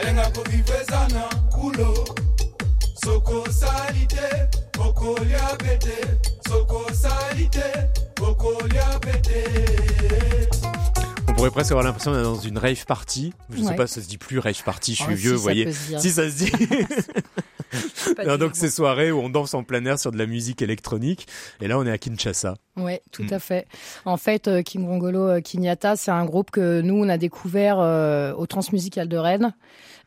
Elenga 0.00 0.30
kovivezana 0.34 1.28
kulo. 1.54 1.94
Soko 3.04 3.44
salite 3.52 4.50
okolia 4.78 5.56
pete. 5.58 5.96
Soko 6.48 6.84
salite 6.92 7.68
okolia 8.20 8.98
pete. 9.00 9.44
On 11.28 11.34
pourrait 11.34 11.50
presque 11.50 11.70
avoir 11.70 11.84
l'impression 11.84 12.12
d'être 12.12 12.24
dans 12.24 12.40
une 12.40 12.58
rave 12.58 12.84
party. 12.84 13.32
Je 13.50 13.62
ne 13.62 13.68
sais 13.68 13.76
pas, 13.76 13.86
ça 13.86 14.02
se 14.02 14.08
dit 14.08 14.18
plus 14.18 14.40
rave 14.40 14.62
party, 14.64 14.94
je 14.94 15.04
suis 15.04 15.14
vieux, 15.14 15.34
vous 15.34 15.42
voyez. 15.42 15.72
Si 15.72 16.10
ça 16.10 16.28
se 16.28 16.34
dit. 16.34 16.52
donc 18.38 18.56
ces 18.56 18.70
soirées 18.70 19.12
où 19.12 19.18
on 19.18 19.28
danse 19.28 19.54
en 19.54 19.62
plein 19.62 19.84
air 19.84 19.98
sur 19.98 20.12
de 20.12 20.18
la 20.18 20.26
musique 20.26 20.62
électronique. 20.62 21.26
Et 21.60 21.68
là, 21.68 21.78
on 21.78 21.86
est 21.86 21.90
à 21.90 21.98
Kinshasa. 21.98 22.56
Oui, 22.76 22.98
tout 23.12 23.24
mm. 23.24 23.32
à 23.32 23.38
fait. 23.38 23.66
En 24.04 24.16
fait, 24.16 24.48
euh, 24.48 24.62
King 24.62 24.86
Rongolo 24.86 25.28
euh, 25.28 25.40
Kinyata, 25.40 25.96
c'est 25.96 26.10
un 26.10 26.24
groupe 26.24 26.50
que 26.50 26.80
nous, 26.80 26.94
on 26.94 27.08
a 27.08 27.18
découvert 27.18 27.78
euh, 27.78 28.32
au 28.34 28.46
Transmusical 28.46 29.08
de 29.08 29.16
Rennes. 29.16 29.54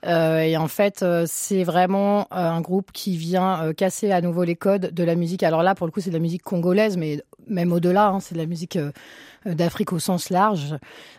et 0.04 0.58
en 0.58 0.68
fait, 0.68 1.06
c'est 1.26 1.64
vraiment 1.64 2.28
un 2.32 2.60
groupe 2.62 2.92
qui 2.92 3.16
vient 3.16 3.72
casser 3.74 4.12
à 4.12 4.22
nouveau 4.22 4.44
les 4.44 4.56
codes 4.56 4.94
de 4.94 5.04
la 5.04 5.16
musique. 5.16 5.44
Alors 5.44 5.64
là, 5.64 5.76
pour 5.76 5.88
le 5.88 5.92
coup, 5.92 6.02
c'est 6.02 6.10
de 6.10 6.16
la 6.16 6.22
musique 6.22 6.44
congolaise, 6.44 6.98
mais 6.98 7.24
même 7.48 7.72
au-delà, 7.72 8.08
hein, 8.10 8.20
c'est 8.20 8.36
de 8.36 8.40
la 8.40 8.46
musique 8.46 8.78
d'Afrique 9.46 9.94
au 9.94 10.00
sens 10.00 10.30
large. 10.30 10.76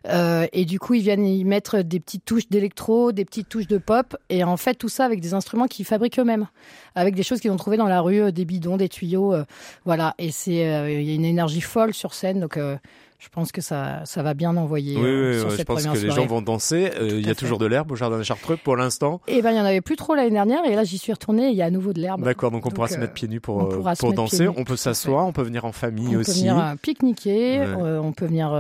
Euh, 0.09 0.47
et 0.53 0.65
du 0.65 0.79
coup, 0.79 0.95
ils 0.95 1.03
viennent 1.03 1.27
y 1.27 1.45
mettre 1.45 1.83
des 1.83 2.01
petites 2.01 2.25
touches 2.25 2.49
d'électro, 2.49 3.13
des 3.13 3.25
petites 3.25 3.49
touches 3.49 3.67
de 3.67 3.79
pop, 3.79 4.17
et 4.29 4.45
en 4.45 4.57
fait 4.57 4.75
tout 4.75 4.89
ça 4.89 5.05
avec 5.05 5.21
des 5.21 5.35
instruments 5.35 5.67
qu'ils 5.67 5.85
fabriquent 5.85 6.19
eux-mêmes, 6.19 6.47
avec 6.95 7.15
des 7.15 7.23
choses 7.23 7.41
qu'ils 7.41 7.51
ont 7.51 7.57
trouvées 7.57 7.77
dans 7.77 7.89
la 7.89 8.01
rue, 8.01 8.23
euh, 8.23 8.31
des 8.31 8.45
bidons, 8.45 8.77
des 8.77 8.89
tuyaux, 8.89 9.33
euh, 9.33 9.45
voilà. 9.85 10.15
Et 10.19 10.31
c'est, 10.31 10.53
il 10.53 11.03
y 11.03 11.13
a 11.13 11.15
une 11.15 11.25
énergie 11.25 11.61
folle 11.61 11.95
sur 11.95 12.15
scène, 12.15 12.41
donc 12.41 12.59
je 13.19 13.29
pense 13.29 13.53
que 13.53 13.61
ça, 13.61 14.03
ça 14.05 14.23
va 14.23 14.35
bien 14.35 14.57
envoyer. 14.57 14.97
Oui, 14.97 15.03
euh, 15.05 15.45
oui 15.49 15.57
je 15.57 15.63
pense 15.63 15.87
que 15.87 15.99
les 15.99 16.11
gens 16.11 16.27
vont 16.27 16.43
danser. 16.43 16.91
Euh, 17.01 17.09
il 17.09 17.27
y 17.27 17.31
a 17.31 17.35
toujours 17.35 17.59
de 17.59 17.67
l'herbe 17.67 17.91
au 17.93 17.97
jardin 17.97 18.19
des 18.19 18.25
Chartreux 18.25 18.59
pour 18.63 18.77
l'instant. 18.77 19.21
Eh 19.29 19.41
ben, 19.41 19.53
il 19.53 19.57
y 19.57 19.61
en 19.61 19.65
avait 19.65 19.81
plus 19.81 19.97
trop 19.97 20.15
l'année 20.15 20.31
dernière 20.31 20.65
et 20.67 20.75
là 20.75 20.85
j'y 20.85 20.99
suis 20.99 21.13
retournée. 21.13 21.49
Il 21.49 21.57
y 21.57 21.63
a 21.63 21.67
à 21.67 21.71
nouveau 21.71 21.93
de 21.93 22.01
l'herbe. 22.01 22.23
D'accord, 22.23 22.51
donc 22.51 22.67
on 22.67 22.71
pourra 22.71 22.89
se 22.89 22.99
mettre 22.99 23.15
pieds 23.15 23.29
nus 23.29 23.41
pour, 23.41 23.69
pour 23.99 24.13
danser. 24.13 24.49
On 24.49 24.65
peut 24.65 24.77
s'asseoir, 24.77 25.27
on 25.27 25.33
peut 25.33 25.43
venir 25.43 25.65
en 25.65 25.73
famille 25.73 26.17
aussi. 26.17 26.51
On 26.51 26.55
peut 26.55 26.61
venir 26.61 26.77
pique-niquer, 26.83 27.65
on 28.03 28.13
peut 28.13 28.27
venir 28.27 28.51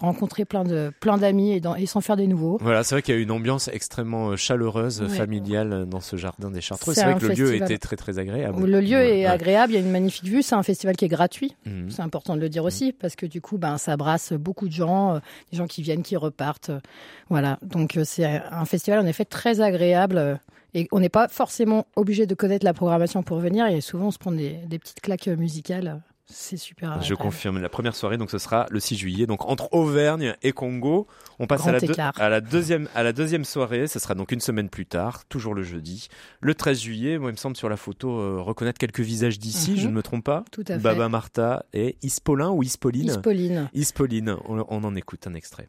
rencontrer 0.00 0.44
plein 0.44 0.64
de 0.64 0.92
plein 1.00 1.18
d'amis 1.18 1.52
et, 1.52 1.62
et 1.78 1.86
s'en 1.86 2.00
faire 2.00 2.16
des 2.16 2.26
nouveaux. 2.26 2.58
Voilà, 2.60 2.84
c'est 2.84 2.94
vrai 2.94 3.02
qu'il 3.02 3.14
y 3.14 3.18
a 3.18 3.20
une 3.20 3.30
ambiance 3.30 3.68
extrêmement 3.68 4.36
chaleureuse, 4.36 5.06
familiale 5.08 5.86
dans 5.88 6.00
ce 6.00 6.16
jardin 6.16 6.50
des 6.50 6.60
Chartreux. 6.60 6.94
C'est 6.94 7.04
vrai 7.04 7.14
que 7.18 7.26
le 7.26 7.34
lieu 7.34 7.54
était 7.54 7.78
très 7.78 7.96
très 7.96 8.18
agréable. 8.18 8.64
Le 8.66 8.80
lieu 8.80 8.98
est 8.98 9.26
agréable. 9.26 9.72
Il 9.72 9.76
y 9.76 9.78
a 9.78 9.80
une 9.80 9.90
magnifique 9.90 10.28
vue. 10.28 10.42
C'est 10.42 10.54
un 10.54 10.62
festival 10.62 10.96
qui 10.96 11.04
est 11.04 11.08
gratuit. 11.08 11.56
Mhm. 11.66 11.90
C'est 11.90 12.02
important 12.02 12.36
de 12.36 12.40
le 12.40 12.48
dire 12.48 12.64
aussi 12.64 12.92
parce 12.92 13.16
que 13.16 13.26
du 13.26 13.40
coup, 13.40 13.58
ben 13.58 13.78
ça 13.78 13.91
brasse 13.96 14.32
beaucoup 14.32 14.68
de 14.68 14.72
gens 14.72 15.14
euh, 15.14 15.18
des 15.50 15.58
gens 15.58 15.66
qui 15.66 15.82
viennent, 15.82 16.02
qui 16.02 16.16
repartent. 16.16 16.70
Euh, 16.70 16.80
voilà. 17.28 17.58
Donc 17.62 17.96
euh, 17.96 18.04
c'est 18.04 18.24
un 18.24 18.64
festival 18.64 19.00
en 19.00 19.06
effet 19.06 19.24
très 19.24 19.60
agréable. 19.60 20.40
Et 20.74 20.88
on 20.90 21.00
n'est 21.00 21.10
pas 21.10 21.28
forcément 21.28 21.86
obligé 21.96 22.26
de 22.26 22.34
connaître 22.34 22.64
la 22.64 22.72
programmation 22.72 23.22
pour 23.22 23.38
venir. 23.38 23.66
Et 23.66 23.80
souvent, 23.80 24.06
on 24.06 24.10
se 24.10 24.18
prend 24.18 24.32
des, 24.32 24.58
petites 24.70 25.00
claques 25.00 25.26
musicales. 25.26 26.00
C'est 26.32 26.56
super. 26.56 27.00
Je 27.02 27.14
confirme. 27.14 27.60
La 27.60 27.68
première 27.68 27.94
soirée, 27.94 28.16
donc 28.16 28.30
ce 28.30 28.38
sera 28.38 28.66
le 28.70 28.80
6 28.80 28.96
juillet. 28.96 29.26
Donc 29.26 29.44
entre 29.48 29.72
Auvergne 29.72 30.34
et 30.42 30.52
Congo, 30.52 31.06
on 31.38 31.46
passe 31.46 31.66
à 31.66 31.72
la, 31.72 32.12
à 32.16 32.28
la, 32.28 32.40
deuxième 32.40 32.88
à 32.94 33.02
la 33.02 33.12
deuxième 33.12 33.44
soirée. 33.44 33.86
Ce 33.86 33.98
sera 33.98 34.14
donc 34.14 34.32
une 34.32 34.40
semaine 34.40 34.68
plus 34.68 34.86
tard, 34.86 35.24
toujours 35.26 35.54
le 35.54 35.62
jeudi, 35.62 36.08
le 36.40 36.54
13 36.54 36.80
juillet. 36.80 37.18
Moi, 37.18 37.30
il 37.30 37.32
me 37.32 37.38
semble 37.38 37.56
sur 37.56 37.68
la 37.68 37.76
photo 37.76 38.42
reconnaître 38.42 38.78
quelques 38.78 39.00
visages 39.00 39.38
d'ici. 39.38 39.76
Je 39.76 39.84
mhm. 39.84 39.90
ne 39.90 39.96
me 39.96 40.02
trompe 40.02 40.24
pas. 40.24 40.44
Tout 40.50 40.64
à 40.68 40.74
fait. 40.74 40.78
Baba 40.78 41.08
Martha 41.08 41.64
et 41.72 41.96
Ispolin 42.02 42.50
ou 42.50 42.62
Ispoline. 42.62 43.10
Ispoline. 43.10 43.70
Ispoline. 43.74 44.36
on 44.48 44.84
en 44.84 44.94
écoute 44.96 45.26
un 45.26 45.34
extrait. 45.34 45.68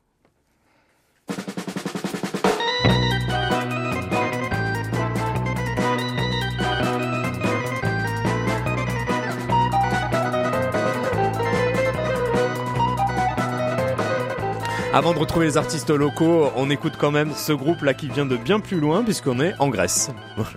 Avant 14.93 15.11
de 15.11 15.17
retrouver 15.17 15.47
les 15.47 15.57
artistes 15.57 15.89
locaux, 15.89 16.51
on 16.55 16.69
écoute 16.69 16.93
quand 16.99 17.09
même 17.09 17.33
ce 17.33 17.51
groupe-là 17.51 17.95
qui 17.95 18.09
vient 18.09 18.27
de 18.27 18.37
bien 18.37 18.59
plus 18.59 18.79
loin 18.79 19.03
puisqu'on 19.03 19.39
est 19.39 19.55
en 19.57 19.69
Grèce. 19.69 20.11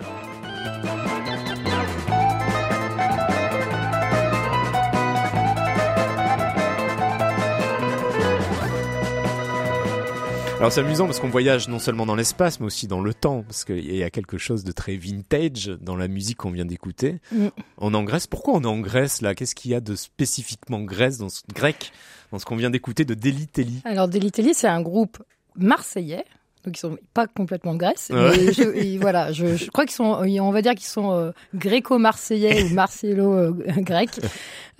Alors 10.59 10.71
c'est 10.71 10.81
amusant 10.81 11.05
parce 11.05 11.19
qu'on 11.19 11.29
voyage 11.29 11.67
non 11.67 11.79
seulement 11.79 12.05
dans 12.05 12.15
l'espace 12.15 12.59
mais 12.59 12.65
aussi 12.67 12.87
dans 12.87 13.01
le 13.01 13.15
temps 13.15 13.43
parce 13.43 13.63
qu'il 13.63 13.95
y 13.95 14.03
a 14.03 14.09
quelque 14.11 14.37
chose 14.37 14.63
de 14.63 14.71
très 14.71 14.97
vintage 14.97 15.71
dans 15.81 15.95
la 15.95 16.07
musique 16.07 16.37
qu'on 16.37 16.51
vient 16.51 16.65
d'écouter. 16.65 17.21
Mm. 17.31 17.47
On 17.77 17.93
est 17.93 17.97
en 17.97 18.03
Grèce. 18.03 18.27
Pourquoi 18.27 18.53
on 18.55 18.61
est 18.61 18.67
en 18.67 18.79
Grèce 18.79 19.21
là? 19.21 19.33
Qu'est-ce 19.33 19.55
qu'il 19.55 19.71
y 19.71 19.75
a 19.75 19.81
de 19.81 19.95
spécifiquement 19.95 20.81
Grèce 20.81 21.17
dans 21.17 21.29
ce, 21.29 21.41
grec? 21.53 21.91
Dans 22.31 22.39
ce 22.39 22.45
qu'on 22.45 22.55
vient 22.55 22.69
d'écouter 22.69 23.05
de 23.05 23.13
Delitelli 23.13 23.81
Alors 23.85 24.07
Delitelli 24.07 24.53
c'est 24.53 24.67
un 24.67 24.81
groupe 24.81 25.21
marseillais 25.55 26.25
donc 26.67 26.75
ils 26.77 26.81
sont 26.81 26.97
pas 27.13 27.27
complètement 27.27 27.73
de 27.73 27.79
Grèce. 27.79 28.11
Mais 28.13 28.51
je, 28.51 28.99
voilà, 28.99 29.31
je, 29.31 29.55
je, 29.55 29.69
crois 29.71 29.85
qu'ils 29.85 29.95
sont, 29.95 30.21
on 30.21 30.51
va 30.51 30.61
dire 30.61 30.75
qu'ils 30.75 30.87
sont 30.87 31.13
euh, 31.13 31.31
gréco-marseillais 31.55 32.63
ou 32.63 32.73
marcello-grecs. 32.73 34.19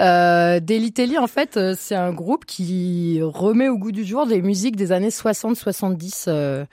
Euh, 0.01 0.59
Delitelli, 0.61 1.17
en 1.17 1.27
fait, 1.27 1.55
euh, 1.55 1.75
c'est 1.77 1.95
un 1.95 2.11
groupe 2.11 2.45
qui 2.45 3.21
remet 3.21 3.69
au 3.69 3.77
goût 3.77 3.93
du 3.93 4.03
jour 4.03 4.27
des 4.27 4.41
musiques 4.41 4.75
des 4.75 4.91
années 4.91 5.09
60-70 5.09 6.25
euh, 6.27 6.65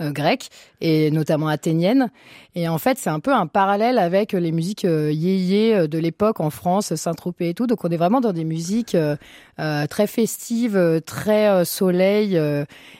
grecques 0.00 0.48
et 0.80 1.10
notamment 1.10 1.48
athénienne. 1.48 2.10
Et 2.54 2.68
en 2.68 2.76
fait, 2.76 2.98
c'est 2.98 3.08
un 3.08 3.20
peu 3.20 3.32
un 3.32 3.46
parallèle 3.46 3.98
avec 3.98 4.32
les 4.32 4.52
musiques 4.52 4.84
euh, 4.84 5.10
yéyé 5.10 5.74
euh, 5.74 5.86
de 5.86 5.98
l'époque 5.98 6.38
en 6.40 6.50
France, 6.50 6.94
Saint-Tropez 6.94 7.48
et 7.48 7.54
tout. 7.54 7.66
Donc, 7.66 7.82
on 7.84 7.88
est 7.88 7.96
vraiment 7.96 8.20
dans 8.20 8.34
des 8.34 8.44
musiques 8.44 8.94
euh, 8.94 9.16
euh 9.58 9.86
très 9.86 10.06
festives, 10.06 11.00
très 11.06 11.64
soleil. 11.64 12.38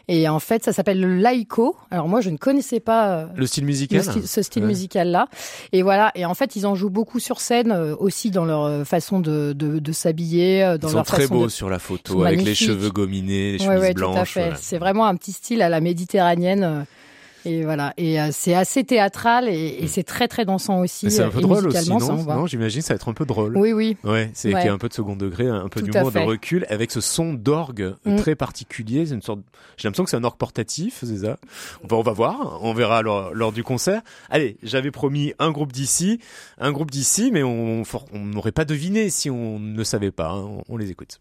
et 0.09 0.29
en 0.29 0.39
fait, 0.39 0.65
ça 0.65 0.73
s'appelle 0.73 1.01
le 1.01 1.17
laïco. 1.17 1.77
Alors 1.91 2.09
moi, 2.09 2.21
je 2.21 2.31
ne 2.31 2.37
connaissais 2.37 2.81
pas 2.81 3.29
le 3.35 3.47
style 3.47 3.65
musical, 3.65 4.03
ce 4.03 4.43
style 4.43 4.65
musical-là. 4.65 5.29
Et 5.73 5.83
voilà. 5.83 6.13
Et 6.15 6.25
en 6.25 6.35
fait, 6.35 6.57
ils 6.57 6.67
en 6.67 6.75
jouent 6.75 6.91
beaucoup 6.91 7.21
sur 7.21 7.41
scène 7.41 7.73
aussi 7.73 8.31
dans 8.31 8.45
leur 8.45 8.87
façon 8.87 9.21
de, 9.21 9.53
de, 9.55 9.79
de 9.79 9.93
s'habiller, 9.93 10.77
dans 10.81 10.89
ils 10.89 10.95
leur 10.95 11.07
sont 11.07 11.15
très 11.15 11.27
beaux 11.27 11.47
de... 11.47 11.51
sur 11.51 11.71
la 11.71 11.79
photo, 11.79 12.25
avec 12.25 12.43
les 12.43 12.55
cheveux 12.55 12.91
gominés, 12.91 13.53
les 13.53 13.59
chemises 13.59 13.81
ouais, 13.81 13.95
blanches. 13.95 14.15
Tout 14.15 14.21
à 14.21 14.25
fait. 14.25 14.53
C'est 14.61 14.79
vraiment 14.79 15.07
un 15.07 15.17
petit 15.17 15.33
style 15.33 15.63
à 15.63 15.69
la 15.69 15.81
méditerranéenne. 15.81 16.87
Et 17.45 17.65
voilà. 17.65 17.93
Et 17.97 18.21
euh, 18.21 18.29
c'est 18.33 18.55
assez 18.55 18.85
théâtral 18.85 19.49
et, 19.49 19.79
et 19.81 19.87
c'est 19.87 20.03
très 20.03 20.29
très 20.29 20.45
dansant 20.45 20.81
aussi. 20.81 21.11
C'est 21.11 21.23
un 21.23 21.31
peu 21.31 21.41
drôle 21.41 21.67
aussi, 21.69 21.91
non, 21.91 21.99
non 21.99 22.47
J'imagine 22.47 22.83
ça 22.83 22.95
va 22.95 22.97
être 22.97 23.09
un 23.09 23.15
peu 23.15 23.27
drôle. 23.27 23.57
Oui, 23.57 23.73
oui. 23.73 23.97
Ouais, 24.05 24.31
c'est 24.35 24.53
qu'il 24.53 24.65
y 24.65 24.69
a 24.69 24.73
un 24.73 24.79
peu 24.79 24.89
de 24.89 24.95
second 24.95 25.17
degré, 25.17 25.49
un 25.49 25.69
peu 25.69 25.83
d'humour, 25.83 26.13
de 26.13 26.19
recul, 26.19 26.67
avec 26.69 26.91
ce 26.91 27.01
son 27.01 27.35
d'orgue 27.35 27.95
mm. 28.05 28.17
très 28.17 28.35
particulier. 28.35 29.07
C'est 29.07 29.15
une 29.15 29.23
sorte. 29.23 29.41
J'ai 29.77 29.89
l'impression 29.89 30.05
que 30.05 30.11
c'est 30.11 30.17
un 30.17 30.25
orgue 30.25 30.39
portatif, 30.39 30.99
c'est 31.05 31.19
ça? 31.19 31.37
On 31.83 31.87
va, 31.87 31.97
on 31.97 32.03
va 32.03 32.13
voir. 32.13 32.59
On 32.63 32.75
verra 32.75 33.03
lors, 33.03 33.35
lors 33.35 33.53
du 33.53 33.65
concert. 33.65 34.03
Allez, 34.31 34.57
j'avais 34.63 34.91
promis 34.91 35.33
un 35.39 35.51
groupe 35.51 35.73
d'ici, 35.73 36.21
un 36.59 36.73
groupe 36.73 36.91
d'ici, 36.91 37.31
mais 37.33 37.43
on 37.43 37.85
n'aurait 38.15 38.53
pas 38.53 38.65
deviné 38.65 39.11
si 39.11 39.31
on 39.31 39.59
ne 39.59 39.85
savait 39.85 40.11
pas. 40.11 40.31
Hein. 40.31 40.63
On 40.69 40.77
les 40.77 40.91
écoute. 40.91 41.21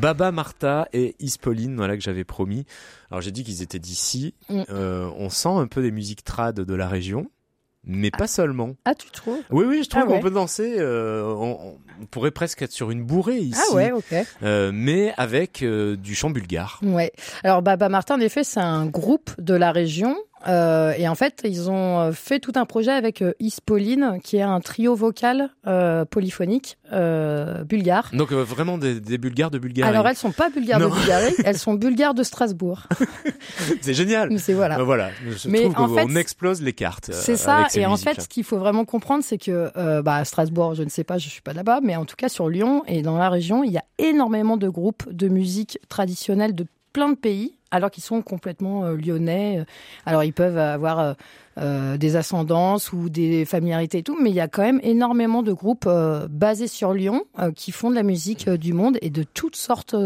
Baba 0.00 0.32
Martha 0.32 0.88
et 0.92 1.14
Ispoline, 1.18 1.76
voilà 1.76 1.96
que 1.96 2.02
j'avais 2.02 2.24
promis. 2.24 2.64
Alors 3.10 3.20
j'ai 3.20 3.32
dit 3.32 3.44
qu'ils 3.44 3.62
étaient 3.62 3.78
d'ici. 3.78 4.34
Mm. 4.48 4.62
Euh, 4.70 5.10
on 5.16 5.28
sent 5.28 5.50
un 5.50 5.66
peu 5.66 5.82
des 5.82 5.90
musiques 5.90 6.24
trad 6.24 6.54
de 6.54 6.74
la 6.74 6.88
région. 6.88 7.30
Mais 7.84 8.10
pas 8.10 8.26
seulement. 8.26 8.76
Ah, 8.84 8.94
tu 8.94 9.10
trouves? 9.10 9.40
Oui, 9.50 9.64
oui, 9.66 9.82
je 9.82 9.88
trouve 9.88 10.02
ah 10.04 10.06
qu'on 10.06 10.20
peut 10.20 10.30
danser. 10.30 10.74
Euh, 10.78 11.24
on, 11.24 11.78
pourrait 12.10 12.30
presque 12.30 12.60
être 12.62 12.72
sur 12.72 12.90
une 12.90 13.02
bourrée 13.02 13.38
ici. 13.38 13.60
Ah 13.70 13.74
ouais, 13.74 13.90
ok. 13.90 14.14
Euh, 14.42 14.70
mais 14.72 15.14
avec 15.16 15.62
euh, 15.62 15.96
du 15.96 16.14
chant 16.14 16.30
bulgare. 16.30 16.80
Ouais. 16.82 17.12
Alors 17.42 17.62
Baba 17.62 17.88
Martin, 17.88 18.16
en 18.16 18.20
effet, 18.20 18.44
c'est 18.44 18.60
un 18.60 18.84
groupe 18.86 19.30
de 19.38 19.54
la 19.54 19.72
région 19.72 20.16
euh, 20.48 20.92
et 20.96 21.06
en 21.08 21.14
fait, 21.14 21.42
ils 21.44 21.70
ont 21.70 22.00
euh, 22.00 22.12
fait 22.12 22.40
tout 22.40 22.52
un 22.54 22.64
projet 22.64 22.92
avec 22.92 23.20
euh, 23.20 23.32
Ispoline, 23.40 24.18
qui 24.22 24.36
est 24.36 24.42
un 24.42 24.60
trio 24.60 24.94
vocal 24.94 25.50
euh, 25.66 26.04
polyphonique 26.04 26.78
euh, 26.92 27.62
bulgare. 27.64 28.10
Donc 28.14 28.32
vraiment 28.32 28.78
des, 28.78 29.00
des, 29.00 29.18
Bulgares 29.18 29.50
de 29.50 29.58
Bulgarie. 29.58 29.88
Alors 29.88 30.08
elles 30.08 30.16
sont 30.16 30.32
pas 30.32 30.48
Bulgares 30.48 30.80
de 30.80 30.86
Bulgarie, 30.86 31.34
elles 31.44 31.58
sont 31.58 31.74
Bulgares 31.74 32.14
de 32.14 32.22
Strasbourg. 32.22 32.86
c'est 33.82 33.94
génial. 33.94 34.38
C'est 34.38 34.54
voilà. 34.54 34.82
voilà. 34.82 35.10
Je 35.26 35.48
Mais 35.48 35.62
trouve 35.62 35.78
en 35.78 35.94
fait, 35.94 36.06
on 36.08 36.16
explose 36.16 36.62
les 36.62 36.72
cartes. 36.72 37.10
C'est 37.12 37.36
ça. 37.36 37.66
et 37.74 37.84
en 37.84 37.96
fait, 37.96 38.22
ce 38.22 38.28
qu'il 38.28 38.44
faut 38.44 38.58
vraiment 38.58 38.84
comprendre, 38.84 39.22
c'est 39.22 39.38
que 39.38 39.70
bah, 40.00 40.16
à 40.16 40.24
Strasbourg, 40.24 40.74
je 40.74 40.82
ne 40.82 40.88
sais 40.88 41.04
pas, 41.04 41.18
je 41.18 41.28
suis 41.28 41.42
pas 41.42 41.52
là-bas, 41.52 41.80
mais 41.82 41.96
en 41.96 42.04
tout 42.06 42.16
cas 42.16 42.28
sur 42.28 42.48
Lyon 42.48 42.82
et 42.86 43.02
dans 43.02 43.18
la 43.18 43.28
région, 43.28 43.62
il 43.62 43.72
y 43.72 43.78
a 43.78 43.84
énormément 43.98 44.56
de 44.56 44.68
groupes 44.68 45.10
de 45.12 45.28
musique 45.28 45.78
traditionnelle 45.88 46.54
de 46.54 46.66
plein 46.92 47.10
de 47.10 47.16
pays 47.16 47.59
alors 47.70 47.90
qu'ils 47.90 48.02
sont 48.02 48.22
complètement 48.22 48.84
euh, 48.84 48.96
lyonnais. 48.96 49.64
Alors 50.06 50.24
ils 50.24 50.32
peuvent 50.32 50.58
avoir 50.58 50.98
euh, 50.98 51.12
euh, 51.58 51.96
des 51.96 52.16
ascendances 52.16 52.92
ou 52.92 53.08
des 53.08 53.44
familiarités 53.44 53.98
et 53.98 54.02
tout, 54.02 54.18
mais 54.20 54.30
il 54.30 54.36
y 54.36 54.40
a 54.40 54.48
quand 54.48 54.62
même 54.62 54.80
énormément 54.82 55.42
de 55.42 55.52
groupes 55.52 55.88
basés 56.30 56.68
sur 56.68 56.92
Lyon 56.92 57.24
qui 57.54 57.72
font 57.72 57.90
de 57.90 57.94
la 57.94 58.02
musique 58.02 58.48
du 58.48 58.72
monde 58.72 58.98
et 59.02 59.10
de 59.10 59.22
toutes 59.22 59.56
sortes 59.56 59.96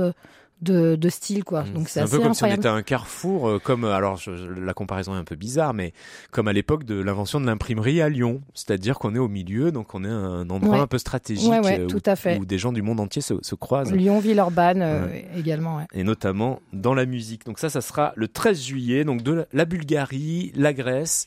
de, 0.65 0.97
de 0.97 1.09
style 1.09 1.45
quoi. 1.45 1.63
Mmh. 1.63 1.73
Donc 1.73 1.89
c'est 1.89 2.01
un 2.01 2.09
peu 2.09 2.19
comme 2.19 2.35
si 2.35 2.45
on 2.45 2.49
était 2.49 2.69
un 2.69 2.83
carrefour, 2.83 3.49
euh, 3.49 3.59
comme 3.59 3.85
alors 3.85 4.21
la 4.57 4.75
comparaison 4.75 5.15
est 5.15 5.19
un 5.19 5.25
peu 5.25 5.37
bizarre, 5.37 5.75
mais 5.75 5.93
comme 6.31 6.49
à 6.49 6.53
l'époque 6.53 6.85
de 6.85 7.01
l'invention 7.01 7.41
de 7.41 7.47
l'imprimerie 7.47 8.01
à 8.01 8.09
Lyon, 8.09 8.43
c'est-à-dire 8.55 8.99
qu'on 8.99 9.15
est 9.15 9.19
au 9.19 9.29
milieu, 9.29 9.71
donc 9.71 9.95
on 9.95 10.05
est 10.05 10.09
un 10.09 10.49
endroit 10.51 10.79
un 10.79 10.87
peu 10.87 10.99
stratégique 10.99 11.51
euh, 11.53 11.87
où, 11.93 12.11
à 12.11 12.17
fait. 12.17 12.39
où, 12.39 12.45
des 12.45 12.59
gens 12.59 12.73
du 12.73 12.83
monde 12.83 13.01
entier 13.01 13.23
se, 13.23 13.35
se 13.43 13.55
croisent. 13.55 13.93
Lyon, 13.93 14.19
Villeurbanne 14.19 14.83
euh, 14.83 15.07
également. 15.37 15.81
Et 15.93 16.03
notamment 16.03 16.61
dans 16.73 16.95
la 16.95 17.07
musique. 17.07 17.45
Donc 17.45 17.59
ça, 17.59 17.69
ça 17.69 17.81
sera 17.81 18.13
le 18.17 18.29
13 18.29 18.63
juillet, 18.63 19.05
donc 19.05 19.23
de 19.23 19.47
la 19.53 19.65
Bulgarie, 19.65 20.53
la 20.55 20.73
Grèce 20.73 21.27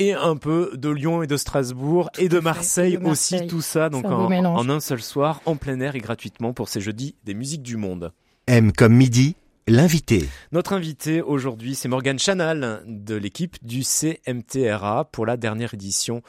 et 0.00 0.14
un 0.14 0.36
peu 0.36 0.72
de 0.76 0.88
Lyon 0.88 1.22
et 1.22 1.26
de 1.26 1.36
Strasbourg 1.36 2.10
et 2.18 2.28
de 2.28 2.38
Marseille, 2.38 2.96
aussi, 3.04 3.46
tout 3.46 3.60
ça, 3.60 3.90
donc 3.90 4.06
en, 4.06 4.30
en, 4.30 4.68
un 4.68 4.80
seul 4.80 5.02
soir, 5.02 5.42
en 5.44 5.56
plein 5.56 5.78
air 5.80 5.94
et 5.94 6.00
gratuitement 6.00 6.52
pour 6.52 6.68
ces 6.68 6.80
jeudis 6.80 7.16
des 7.24 7.34
musiques 7.34 7.62
du 7.62 7.76
monde. 7.76 8.12
M 8.50 8.72
comme 8.72 8.96
midi, 8.96 9.36
l'invité. 9.68 10.28
Notre 10.50 10.72
invité 10.72 11.22
aujourd'hui, 11.22 11.76
c'est 11.76 11.86
Morgane 11.86 12.18
Chanal 12.18 12.82
de 12.84 13.14
l'équipe 13.14 13.56
du 13.64 13.84
CMTRA 13.84 15.04
pour 15.12 15.24
la 15.24 15.36
dernière 15.36 15.72
édition 15.74 16.20